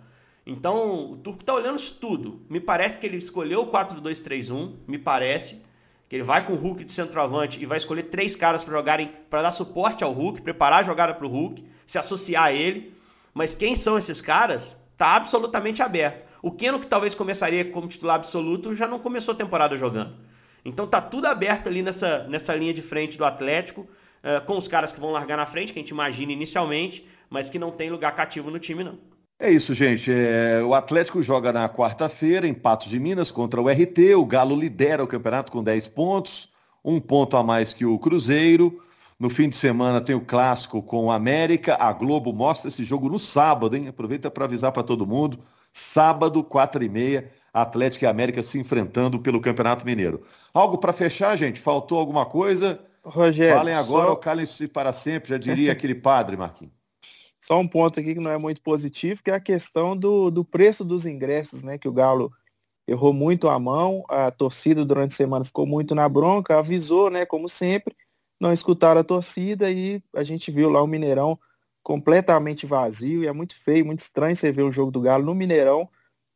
Então, 0.46 1.12
o 1.12 1.18
Turco 1.18 1.44
tá 1.44 1.54
olhando 1.56 1.78
isso 1.78 1.98
tudo. 2.00 2.46
Me 2.48 2.60
parece 2.60 3.00
que 3.00 3.06
ele 3.06 3.18
escolheu 3.18 3.62
o 3.62 3.72
4-2-3-1, 3.72 4.76
me 4.88 4.98
parece 4.98 5.66
que 6.10 6.16
ele 6.16 6.24
vai 6.24 6.46
com 6.46 6.54
o 6.54 6.56
Hulk 6.56 6.84
de 6.84 6.92
centroavante 6.92 7.62
e 7.62 7.66
vai 7.66 7.78
escolher 7.78 8.04
três 8.04 8.36
caras 8.36 8.64
para 8.64 8.78
jogarem, 8.78 9.12
para 9.30 9.42
dar 9.42 9.52
suporte 9.52 10.04
ao 10.04 10.14
Hulk, 10.14 10.42
preparar 10.42 10.80
a 10.80 10.84
jogada 10.84 11.14
para 11.14 11.26
o 11.26 11.30
Hulk, 11.30 11.64
se 11.86 11.98
associar 11.98 12.46
a 12.46 12.52
ele. 12.54 12.94
Mas 13.34 13.54
quem 13.54 13.76
são 13.76 13.98
esses 13.98 14.22
caras? 14.22 14.78
Tá 14.98 15.16
absolutamente 15.16 15.82
aberto. 15.82 16.26
O 16.42 16.52
Keno, 16.52 16.80
que 16.80 16.88
talvez 16.88 17.14
começaria 17.14 17.66
como 17.66 17.88
titular 17.88 18.16
absoluto, 18.16 18.74
já 18.74 18.88
não 18.88 19.00
começou 19.00 19.34
a 19.34 19.38
temporada 19.38 19.76
jogando. 19.76 20.16
Então 20.64 20.88
tá 20.88 21.02
tudo 21.02 21.26
aberto 21.28 21.68
ali 21.68 21.82
nessa, 21.82 22.28
nessa 22.28 22.56
linha 22.56 22.74
de 22.74 22.82
frente 22.82 23.18
do 23.18 23.26
Atlético, 23.26 23.82
uh, 23.82 24.46
com 24.46 24.58
os 24.58 24.68
caras 24.68 24.92
que 24.92 25.00
vão 25.00 25.12
largar 25.12 25.38
na 25.38 25.46
frente, 25.46 25.74
que 25.74 25.80
a 25.80 25.82
gente 25.82 25.92
imagina 25.92 26.32
inicialmente, 26.32 27.08
mas 27.30 27.50
que 27.50 27.60
não 27.60 27.72
tem 27.72 27.90
lugar 27.90 28.16
cativo 28.16 28.50
no 28.50 28.60
time, 28.60 28.84
não. 28.84 28.98
É 29.40 29.52
isso, 29.52 29.74
gente. 29.74 30.12
É, 30.12 30.64
o 30.64 30.74
Atlético 30.74 31.22
joga 31.22 31.54
na 31.54 31.70
quarta-feira 31.70 32.48
em 32.48 32.54
Patos 32.56 32.90
de 32.90 33.00
Minas 33.00 33.30
contra 33.30 33.62
o 33.62 33.70
RT. 33.70 34.16
O 34.16 34.26
Galo 34.26 34.56
lidera 34.56 35.04
o 35.04 35.08
campeonato 35.08 35.52
com 35.52 35.64
10 35.64 35.88
pontos, 35.90 36.50
um 36.84 37.00
ponto 37.00 37.38
a 37.38 37.44
mais 37.44 37.72
que 37.72 37.86
o 37.86 38.00
Cruzeiro. 38.00 38.82
No 39.20 39.30
fim 39.30 39.48
de 39.48 39.56
semana 39.56 40.02
tem 40.02 40.16
o 40.16 40.22
clássico 40.22 40.82
com 40.82 41.06
o 41.06 41.12
América. 41.12 41.78
A 41.80 41.94
Globo 41.94 42.34
mostra 42.34 42.68
esse 42.68 42.84
jogo 42.84 43.10
no 43.10 43.20
sábado, 43.20 43.76
hein? 43.76 43.88
Aproveita 43.88 44.32
para 44.32 44.46
avisar 44.46 44.72
para 44.72 44.84
todo 44.84 45.06
mundo. 45.06 45.40
Sábado, 45.72 46.44
quatro 46.44 46.84
e 46.84 46.90
meia, 46.90 47.30
Atlético 47.54 48.06
e 48.06 48.08
América 48.08 48.42
se 48.42 48.60
enfrentando 48.60 49.20
pelo 49.20 49.40
Campeonato 49.40 49.86
Mineiro. 49.86 50.22
Algo 50.52 50.80
para 50.80 50.94
fechar, 50.94 51.36
gente? 51.36 51.60
Faltou 51.60 52.00
alguma 52.00 52.26
coisa? 52.26 52.80
Rogério. 53.04 53.58
Falem 53.58 53.76
agora 53.76 54.06
só... 54.06 54.10
ou 54.12 54.18
calem-se 54.18 54.68
para 54.68 54.92
sempre, 54.92 55.30
já 55.30 55.38
diria 55.38 55.72
aquele 55.74 55.96
padre, 55.96 56.36
Marquinhos. 56.36 56.77
Só 57.48 57.58
um 57.58 57.68
ponto 57.68 57.98
aqui 57.98 58.14
que 58.14 58.20
não 58.20 58.30
é 58.30 58.38
muito 58.38 58.62
positivo, 58.62 59.24
que 59.24 59.32
é 59.32 59.36
a 59.36 59.40
questão 59.40 59.96
do, 59.96 60.30
do 60.30 60.44
preço 60.44 60.84
dos 60.84 61.06
ingressos, 61.06 61.64
né? 61.64 61.78
Que 61.78 61.88
o 61.88 61.94
Galo 61.94 62.30
errou 62.86 63.14
muito 63.14 63.48
a 63.48 63.58
mão, 63.58 64.04
a 64.10 64.30
torcida 64.30 64.84
durante 64.84 65.12
a 65.14 65.16
semana 65.16 65.46
ficou 65.46 65.66
muito 65.66 65.96
na 65.96 66.10
bronca, 66.10 66.60
avisou, 66.60 67.10
né? 67.10 67.26
Como 67.26 67.48
sempre, 67.48 67.96
não 68.38 68.52
escutaram 68.52 69.00
a 69.00 69.04
torcida 69.04 69.72
e 69.72 70.04
a 70.14 70.26
gente 70.26 70.52
viu 70.52 70.70
lá 70.70 70.84
o 70.84 70.88
Mineirão 70.88 71.40
completamente 71.82 72.66
vazio 72.66 73.24
e 73.24 73.28
é 73.28 73.32
muito 73.32 73.56
feio, 73.56 73.86
muito 73.86 74.00
estranho 74.00 74.36
você 74.36 74.52
ver 74.52 74.64
o 74.64 74.72
jogo 74.72 74.92
do 74.92 75.00
Galo 75.00 75.24
no 75.24 75.34
Mineirão 75.34 75.88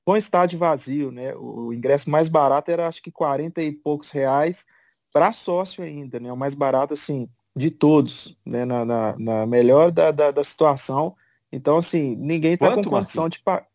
com 0.06 0.16
estádio 0.16 0.58
vazio, 0.58 1.12
né? 1.12 1.36
O 1.36 1.74
ingresso 1.74 2.10
mais 2.10 2.30
barato 2.30 2.72
era 2.72 2.88
acho 2.88 3.04
que 3.04 3.12
40 3.12 3.62
e 3.62 3.74
poucos 3.74 4.12
reais 4.12 4.66
para 5.12 5.34
sócio 5.34 5.84
ainda, 5.84 6.22
né? 6.22 6.32
O 6.32 6.38
mais 6.38 6.54
barato 6.54 6.94
assim, 6.94 7.28
de 7.56 7.70
todos, 7.70 8.38
né, 8.46 8.66
na, 8.66 8.86
na, 8.86 9.16
na 9.18 9.46
melhor 9.46 9.92
da, 9.92 10.12
da, 10.12 10.32
da, 10.32 10.44
situação. 10.44 11.16
Então, 11.52 11.78
assim, 11.78 12.16
ninguém 12.16 12.54
está 12.54 12.74
com 12.74 12.84
condição 12.84 13.24
Marquinhos? 13.24 13.32
de 13.32 13.44
pagar. 13.44 13.68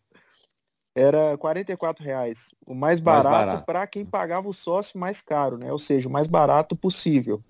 Era 0.95 1.37
44 1.37 2.03
reais, 2.03 2.55
o 2.67 2.75
mais 2.75 3.01
barato, 3.01 3.67
para 3.67 3.87
quem 3.87 4.03
pagava 4.03 4.49
o 4.49 4.53
sócio 4.53 4.99
mais 4.99 5.21
caro, 5.21 5.59
né? 5.59 5.71
Ou 5.71 5.79
seja, 5.79 6.09
o 6.09 6.11
mais 6.11 6.27
barato 6.27 6.75
possível. 6.75 7.43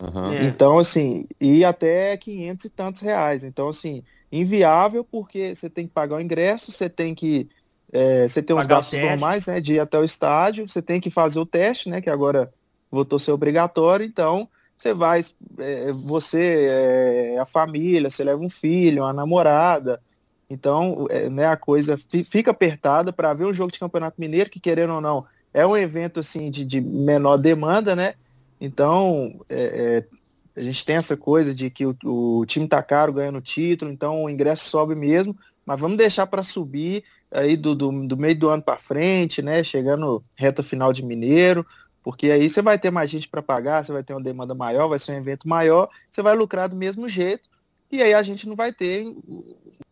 Uhum. 0.00 0.32
É. 0.32 0.44
Então, 0.44 0.78
assim, 0.78 1.26
e 1.38 1.62
até 1.62 2.16
500 2.16 2.64
e 2.64 2.70
tantos 2.70 3.02
reais. 3.02 3.44
Então, 3.44 3.68
assim, 3.68 4.02
inviável 4.32 5.04
porque 5.04 5.54
você 5.54 5.68
tem 5.68 5.86
que 5.86 5.92
pagar 5.92 6.16
o 6.16 6.20
ingresso, 6.22 6.72
você 6.72 6.88
tem 6.88 7.14
que 7.14 7.50
é, 7.92 8.26
você 8.26 8.42
tem 8.42 8.56
os 8.56 8.66
gastos 8.66 8.98
normais, 8.98 9.46
né, 9.46 9.60
de 9.60 9.74
ir 9.74 9.80
até 9.80 9.98
o 9.98 10.04
estádio, 10.04 10.68
você 10.68 10.80
tem 10.80 11.00
que 11.00 11.10
fazer 11.10 11.40
o 11.40 11.46
teste, 11.46 11.88
né, 11.88 12.00
que 12.00 12.08
agora 12.08 12.52
voltou 12.90 13.16
a 13.16 13.20
ser 13.20 13.32
obrigatório, 13.32 14.06
então 14.06 14.48
você 14.80 14.94
vai, 14.94 15.20
é, 15.58 15.92
você, 15.92 16.66
é, 16.70 17.38
a 17.38 17.44
família, 17.44 18.08
você 18.08 18.24
leva 18.24 18.42
um 18.42 18.48
filho, 18.48 19.02
uma 19.02 19.12
namorada. 19.12 20.00
Então, 20.48 21.06
é, 21.10 21.28
né, 21.28 21.46
a 21.46 21.56
coisa 21.56 21.98
fica 22.24 22.50
apertada 22.50 23.12
para 23.12 23.34
ver 23.34 23.44
um 23.44 23.52
jogo 23.52 23.70
de 23.70 23.78
Campeonato 23.78 24.18
Mineiro, 24.18 24.48
que 24.48 24.58
querendo 24.58 24.94
ou 24.94 25.00
não, 25.02 25.26
é 25.52 25.66
um 25.66 25.76
evento 25.76 26.20
assim 26.20 26.50
de, 26.50 26.64
de 26.64 26.80
menor 26.80 27.36
demanda, 27.36 27.94
né? 27.94 28.14
Então, 28.58 29.44
é, 29.50 30.04
é, 30.56 30.60
a 30.60 30.62
gente 30.62 30.82
tem 30.82 30.96
essa 30.96 31.14
coisa 31.14 31.54
de 31.54 31.68
que 31.68 31.84
o, 31.84 31.94
o 32.02 32.46
time 32.46 32.66
tá 32.66 32.82
caro 32.82 33.12
ganhando 33.12 33.36
o 33.36 33.42
título, 33.42 33.92
então 33.92 34.24
o 34.24 34.30
ingresso 34.30 34.64
sobe 34.64 34.94
mesmo, 34.94 35.36
mas 35.66 35.82
vamos 35.82 35.98
deixar 35.98 36.26
para 36.26 36.42
subir 36.42 37.04
aí 37.30 37.54
do, 37.54 37.74
do, 37.74 38.06
do, 38.06 38.16
meio 38.16 38.34
do 38.34 38.48
ano 38.48 38.62
para 38.62 38.78
frente, 38.78 39.42
né? 39.42 39.62
Chegando 39.62 40.24
reta 40.34 40.62
final 40.62 40.90
de 40.90 41.04
Mineiro, 41.04 41.66
porque 42.02 42.30
aí 42.30 42.48
você 42.48 42.62
vai 42.62 42.78
ter 42.78 42.90
mais 42.90 43.10
gente 43.10 43.28
para 43.28 43.42
pagar, 43.42 43.84
você 43.84 43.92
vai 43.92 44.02
ter 44.02 44.14
uma 44.14 44.22
demanda 44.22 44.54
maior, 44.54 44.88
vai 44.88 44.98
ser 44.98 45.12
um 45.12 45.16
evento 45.16 45.48
maior, 45.48 45.88
você 46.10 46.22
vai 46.22 46.34
lucrar 46.34 46.68
do 46.68 46.76
mesmo 46.76 47.08
jeito, 47.08 47.48
e 47.90 48.02
aí 48.02 48.14
a 48.14 48.22
gente 48.22 48.48
não 48.48 48.54
vai 48.54 48.72
ter 48.72 49.06
um 49.06 49.44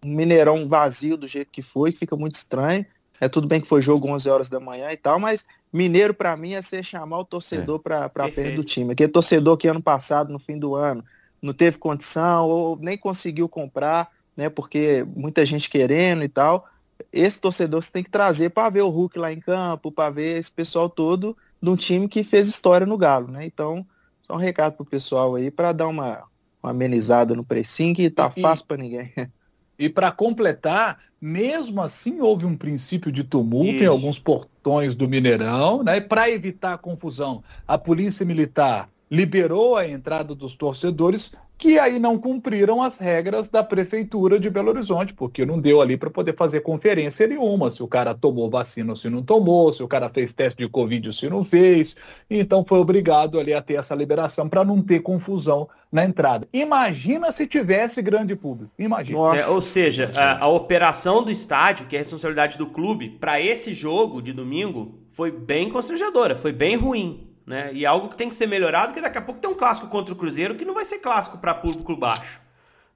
Mineirão 0.05 0.69
vazio 0.69 1.17
do 1.17 1.27
jeito 1.27 1.51
que 1.51 1.63
foi, 1.63 1.93
que 1.93 1.99
fica 1.99 2.17
muito 2.17 2.37
estranho. 2.37 2.87
É 3.21 3.29
tudo 3.29 3.49
bem 3.49 3.61
que 3.61 3.67
foi 3.67 3.83
jogo 3.83 4.09
11 4.09 4.29
horas 4.29 4.49
da 4.49 4.61
manhã 4.61 4.93
e 4.93 4.97
tal, 4.97 5.19
mas 5.19 5.45
Mineiro 5.73 6.15
para 6.15 6.37
mim 6.37 6.55
é 6.55 6.63
ser 6.63 6.85
chamar 6.85 7.19
o 7.19 7.25
torcedor 7.25 7.81
é. 7.81 8.09
para 8.09 8.09
perto 8.09 8.57
do 8.57 8.65
time. 8.65 8.93
Aquele 8.93 9.11
torcedor 9.11 9.57
que 9.57 9.67
ano 9.67 9.83
passado, 9.83 10.33
no 10.33 10.39
fim 10.39 10.57
do 10.57 10.77
ano, 10.77 11.05
não 11.43 11.53
teve 11.53 11.79
condição 11.79 12.47
ou 12.47 12.77
nem 12.81 12.97
conseguiu 12.97 13.49
comprar, 13.49 14.09
né? 14.37 14.49
Porque 14.49 15.05
muita 15.17 15.45
gente 15.45 15.69
querendo 15.69 16.23
e 16.23 16.29
tal. 16.29 16.69
Esse 17.13 17.41
torcedor 17.41 17.83
você 17.83 17.93
tem 17.93 18.05
que 18.05 18.11
trazer 18.11 18.51
para 18.51 18.71
ver 18.71 18.83
o 18.83 18.89
Hulk 18.89 19.19
lá 19.19 19.33
em 19.33 19.41
campo, 19.41 19.91
para 19.91 20.11
ver 20.11 20.39
esse 20.39 20.51
pessoal 20.51 20.89
todo 20.89 21.37
de 21.61 21.71
um 21.71 21.77
time 21.77 22.09
que 22.09 22.23
fez 22.23 22.49
história 22.49 22.87
no 22.87 22.97
Galo, 22.97 23.29
né? 23.29 23.45
Então, 23.45 23.87
só 24.23 24.35
um 24.35 24.39
recado 24.39 24.75
pro 24.75 24.85
pessoal 24.85 25.35
aí 25.35 25.51
para 25.51 25.73
dar 25.73 25.89
uma, 25.89 26.25
uma 26.63 26.71
amenizada 26.71 27.35
no 27.35 27.45
precinho 27.45 27.95
que 27.95 28.11
tá 28.11 28.31
e, 28.37 28.41
fácil 28.41 28.67
para 28.67 28.77
ninguém. 28.77 29.13
E 29.81 29.89
para 29.89 30.11
completar, 30.11 30.99
mesmo 31.21 31.81
assim 31.81 32.21
houve 32.21 32.45
um 32.45 32.57
princípio 32.57 33.13
de 33.13 33.23
tumulto 33.23 33.75
Isso. 33.75 33.85
em 33.85 33.87
alguns 33.87 34.19
portões 34.19 34.97
do 34.97 35.09
Mineirão, 35.09 35.85
né? 35.85 36.01
Para 36.01 36.29
evitar 36.29 36.75
a 36.75 36.79
confusão, 36.79 37.45
a 37.65 37.79
polícia 37.79 38.27
militar 38.27 38.91
liberou 39.11 39.77
a 39.77 39.87
entrada 39.87 40.35
dos 40.35 40.55
torcedores, 40.55 41.33
que 41.57 41.77
aí 41.77 41.99
não 41.99 42.17
cumpriram 42.17 42.81
as 42.81 42.99
regras 42.99 43.49
da 43.49 43.65
prefeitura 43.65 44.39
de 44.39 44.49
Belo 44.49 44.69
Horizonte, 44.69 45.13
porque 45.13 45.45
não 45.45 45.59
deu 45.59 45.81
ali 45.81 45.97
para 45.97 46.09
poder 46.09 46.37
fazer 46.37 46.61
conferência 46.61 47.27
nenhuma, 47.27 47.69
se 47.69 47.83
o 47.83 47.89
cara 47.89 48.15
tomou 48.15 48.49
vacina 48.49 48.93
ou 48.93 48.97
se 48.97 49.11
não 49.11 49.23
tomou, 49.23 49.73
se 49.73 49.83
o 49.83 49.89
cara 49.89 50.09
fez 50.09 50.33
teste 50.33 50.59
de 50.59 50.69
covid 50.69 51.09
ou 51.09 51.13
se 51.13 51.29
não 51.29 51.43
fez. 51.43 51.97
Então 52.31 52.65
foi 52.65 52.79
obrigado 52.79 53.41
ali 53.41 53.53
a 53.53 53.61
ter 53.61 53.75
essa 53.75 53.95
liberação 53.95 54.49
para 54.49 54.65
não 54.65 54.81
ter 54.81 55.01
confusão 55.01 55.69
na 55.91 56.05
entrada. 56.05 56.47
Imagina 56.53 57.33
se 57.33 57.45
tivesse 57.47 58.01
grande 58.03 58.37
público. 58.37 58.71
Imagina. 58.79 59.19
É, 59.37 59.47
ou 59.49 59.61
seja, 59.61 60.09
a, 60.17 60.45
a 60.45 60.49
operação 60.49 61.25
do 61.25 61.31
estádio, 61.31 61.87
que 61.87 61.97
é 61.97 61.99
responsabilidade 61.99 62.57
do 62.57 62.67
clube, 62.67 63.17
para 63.19 63.41
esse 63.41 63.75
jogo 63.75 64.23
de 64.23 64.33
domingo 64.33 64.95
foi 65.11 65.33
bem 65.33 65.69
constrangedora, 65.69 66.37
foi 66.37 66.53
bem 66.53 66.77
ruim 66.77 67.28
né? 67.49 67.71
E 67.73 67.87
é 67.87 67.89
algo 67.89 68.11
que 68.11 68.17
tem 68.17 68.29
que 68.29 68.35
ser 68.35 68.47
melhorado, 68.47 68.89
porque 68.89 69.01
daqui 69.01 69.17
a 69.17 69.23
pouco 69.23 69.41
tem 69.41 69.51
um 69.51 69.55
clássico 69.55 69.89
contra 69.89 70.13
o 70.13 70.17
Cruzeiro 70.17 70.55
que 70.55 70.67
não 70.67 70.75
vai 70.75 70.85
ser 70.85 70.99
clássico 70.99 71.39
para 71.39 71.55
público 71.55 71.97
baixo, 71.97 72.39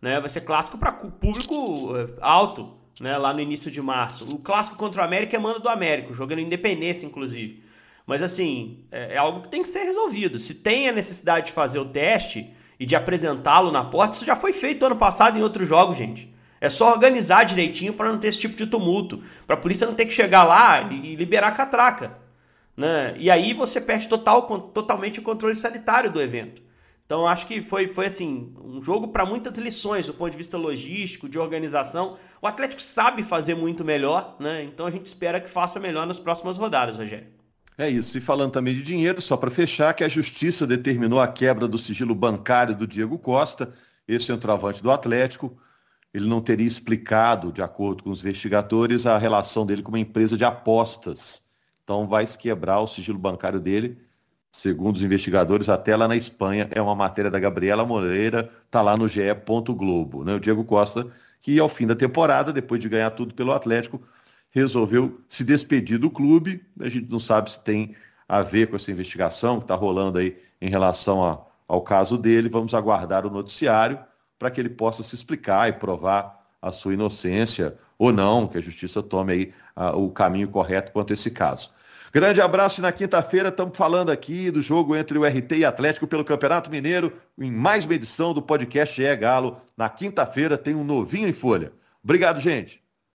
né? 0.00 0.20
Vai 0.20 0.28
ser 0.28 0.42
clássico 0.42 0.76
para 0.76 0.92
público 0.92 1.96
eh, 1.96 2.10
alto, 2.20 2.74
né? 3.00 3.16
Lá 3.16 3.32
no 3.32 3.40
início 3.40 3.70
de 3.70 3.80
março. 3.80 4.28
O 4.36 4.38
clássico 4.38 4.76
contra 4.76 5.00
o 5.00 5.04
América 5.04 5.34
é 5.34 5.40
mando 5.40 5.58
do 5.58 5.70
América, 5.70 6.12
jogando 6.12 6.40
Independência, 6.40 7.06
inclusive. 7.06 7.64
Mas 8.06 8.22
assim, 8.22 8.84
é, 8.92 9.14
é 9.14 9.16
algo 9.16 9.40
que 9.40 9.48
tem 9.48 9.62
que 9.62 9.68
ser 9.70 9.84
resolvido. 9.84 10.38
Se 10.38 10.56
tem 10.56 10.86
a 10.86 10.92
necessidade 10.92 11.46
de 11.46 11.52
fazer 11.52 11.78
o 11.78 11.86
teste 11.86 12.52
e 12.78 12.84
de 12.84 12.94
apresentá-lo 12.94 13.72
na 13.72 13.84
porta, 13.84 14.16
isso 14.16 14.26
já 14.26 14.36
foi 14.36 14.52
feito 14.52 14.84
ano 14.84 14.96
passado 14.96 15.38
em 15.38 15.42
outros 15.42 15.66
jogos, 15.66 15.96
gente. 15.96 16.30
É 16.60 16.68
só 16.68 16.92
organizar 16.92 17.44
direitinho 17.44 17.94
para 17.94 18.12
não 18.12 18.18
ter 18.18 18.28
esse 18.28 18.38
tipo 18.38 18.54
de 18.54 18.66
tumulto, 18.66 19.24
para 19.46 19.56
a 19.56 19.58
polícia 19.58 19.86
não 19.86 19.94
ter 19.94 20.04
que 20.04 20.12
chegar 20.12 20.44
lá 20.44 20.82
e 20.92 21.16
liberar 21.16 21.48
a 21.48 21.52
catraca. 21.52 22.21
Né? 22.76 23.14
E 23.18 23.30
aí 23.30 23.52
você 23.52 23.80
perde 23.80 24.08
total, 24.08 24.42
totalmente 24.70 25.20
o 25.20 25.22
controle 25.22 25.54
sanitário 25.54 26.10
do 26.10 26.20
evento. 26.20 26.62
Então 27.04 27.26
acho 27.26 27.46
que 27.46 27.60
foi, 27.60 27.88
foi 27.88 28.06
assim, 28.06 28.54
um 28.64 28.80
jogo 28.80 29.08
para 29.08 29.26
muitas 29.26 29.58
lições 29.58 30.06
do 30.06 30.14
ponto 30.14 30.30
de 30.30 30.36
vista 30.36 30.56
logístico, 30.56 31.28
de 31.28 31.38
organização. 31.38 32.16
O 32.40 32.46
Atlético 32.46 32.80
sabe 32.80 33.22
fazer 33.22 33.54
muito 33.54 33.84
melhor, 33.84 34.36
né? 34.40 34.64
Então 34.64 34.86
a 34.86 34.90
gente 34.90 35.06
espera 35.06 35.40
que 35.40 35.50
faça 35.50 35.78
melhor 35.78 36.06
nas 36.06 36.18
próximas 36.18 36.56
rodadas, 36.56 36.96
Rogério. 36.96 37.26
É 37.76 37.88
isso. 37.88 38.16
E 38.16 38.20
falando 38.20 38.52
também 38.52 38.74
de 38.74 38.82
dinheiro, 38.82 39.20
só 39.20 39.36
para 39.36 39.50
fechar, 39.50 39.92
que 39.92 40.04
a 40.04 40.08
justiça 40.08 40.66
determinou 40.66 41.20
a 41.20 41.28
quebra 41.28 41.68
do 41.68 41.76
sigilo 41.76 42.14
bancário 42.14 42.74
do 42.74 42.86
Diego 42.86 43.18
Costa, 43.18 43.74
esse 44.08 44.26
centroavante 44.26 44.82
do 44.82 44.90
Atlético. 44.90 45.58
Ele 46.14 46.26
não 46.26 46.40
teria 46.40 46.66
explicado, 46.66 47.52
de 47.52 47.62
acordo 47.62 48.04
com 48.04 48.10
os 48.10 48.20
investigadores, 48.20 49.04
a 49.04 49.18
relação 49.18 49.66
dele 49.66 49.82
com 49.82 49.90
uma 49.90 49.98
empresa 49.98 50.36
de 50.36 50.44
apostas 50.44 51.42
então 51.92 52.06
vai 52.06 52.26
se 52.26 52.38
quebrar 52.38 52.80
o 52.80 52.86
sigilo 52.86 53.18
bancário 53.18 53.60
dele, 53.60 53.98
segundo 54.50 54.96
os 54.96 55.02
investigadores, 55.02 55.68
até 55.68 55.94
lá 55.94 56.08
na 56.08 56.16
Espanha. 56.16 56.66
É 56.70 56.80
uma 56.80 56.94
matéria 56.94 57.30
da 57.30 57.38
Gabriela 57.38 57.84
Moreira, 57.84 58.50
está 58.64 58.80
lá 58.80 58.96
no 58.96 59.06
GE. 59.06 59.20
Globo. 59.76 60.24
Né? 60.24 60.34
O 60.34 60.40
Diego 60.40 60.64
Costa, 60.64 61.06
que 61.38 61.60
ao 61.60 61.68
fim 61.68 61.86
da 61.86 61.94
temporada, 61.94 62.50
depois 62.50 62.80
de 62.80 62.88
ganhar 62.88 63.10
tudo 63.10 63.34
pelo 63.34 63.52
Atlético, 63.52 64.00
resolveu 64.50 65.20
se 65.28 65.44
despedir 65.44 65.98
do 65.98 66.10
clube. 66.10 66.64
A 66.80 66.88
gente 66.88 67.10
não 67.10 67.18
sabe 67.18 67.52
se 67.52 67.60
tem 67.60 67.94
a 68.26 68.40
ver 68.40 68.68
com 68.68 68.76
essa 68.76 68.90
investigação 68.90 69.58
que 69.58 69.64
está 69.64 69.74
rolando 69.74 70.18
aí 70.18 70.34
em 70.62 70.70
relação 70.70 71.22
a, 71.22 71.44
ao 71.68 71.82
caso 71.82 72.16
dele. 72.16 72.48
Vamos 72.48 72.72
aguardar 72.72 73.26
o 73.26 73.30
noticiário 73.30 73.98
para 74.38 74.50
que 74.50 74.58
ele 74.58 74.70
possa 74.70 75.02
se 75.02 75.14
explicar 75.14 75.68
e 75.68 75.74
provar 75.74 76.42
a 76.62 76.72
sua 76.72 76.94
inocência 76.94 77.76
ou 77.98 78.12
não, 78.12 78.48
que 78.48 78.56
a 78.56 78.62
justiça 78.62 79.02
tome 79.02 79.32
aí 79.32 79.54
o 79.94 80.10
caminho 80.10 80.48
correto 80.48 80.90
quanto 80.90 81.12
a 81.12 81.14
esse 81.14 81.30
caso. 81.30 81.70
Grande 82.14 82.42
abraço 82.42 82.78
e 82.78 82.82
na 82.82 82.92
quinta-feira 82.92 83.48
estamos 83.48 83.74
falando 83.74 84.10
aqui 84.10 84.50
do 84.50 84.60
jogo 84.60 84.94
entre 84.94 85.16
o 85.16 85.24
RT 85.24 85.52
e 85.52 85.64
Atlético 85.64 86.06
pelo 86.06 86.22
Campeonato 86.22 86.70
Mineiro, 86.70 87.10
em 87.38 87.50
mais 87.50 87.86
uma 87.86 87.94
edição 87.94 88.34
do 88.34 88.42
podcast 88.42 89.02
É 89.02 89.16
Galo. 89.16 89.56
Na 89.74 89.88
quinta-feira 89.88 90.58
tem 90.58 90.74
um 90.74 90.84
novinho 90.84 91.26
em 91.26 91.32
folha. 91.32 91.72
Obrigado, 92.04 92.38
gente. 92.38 92.81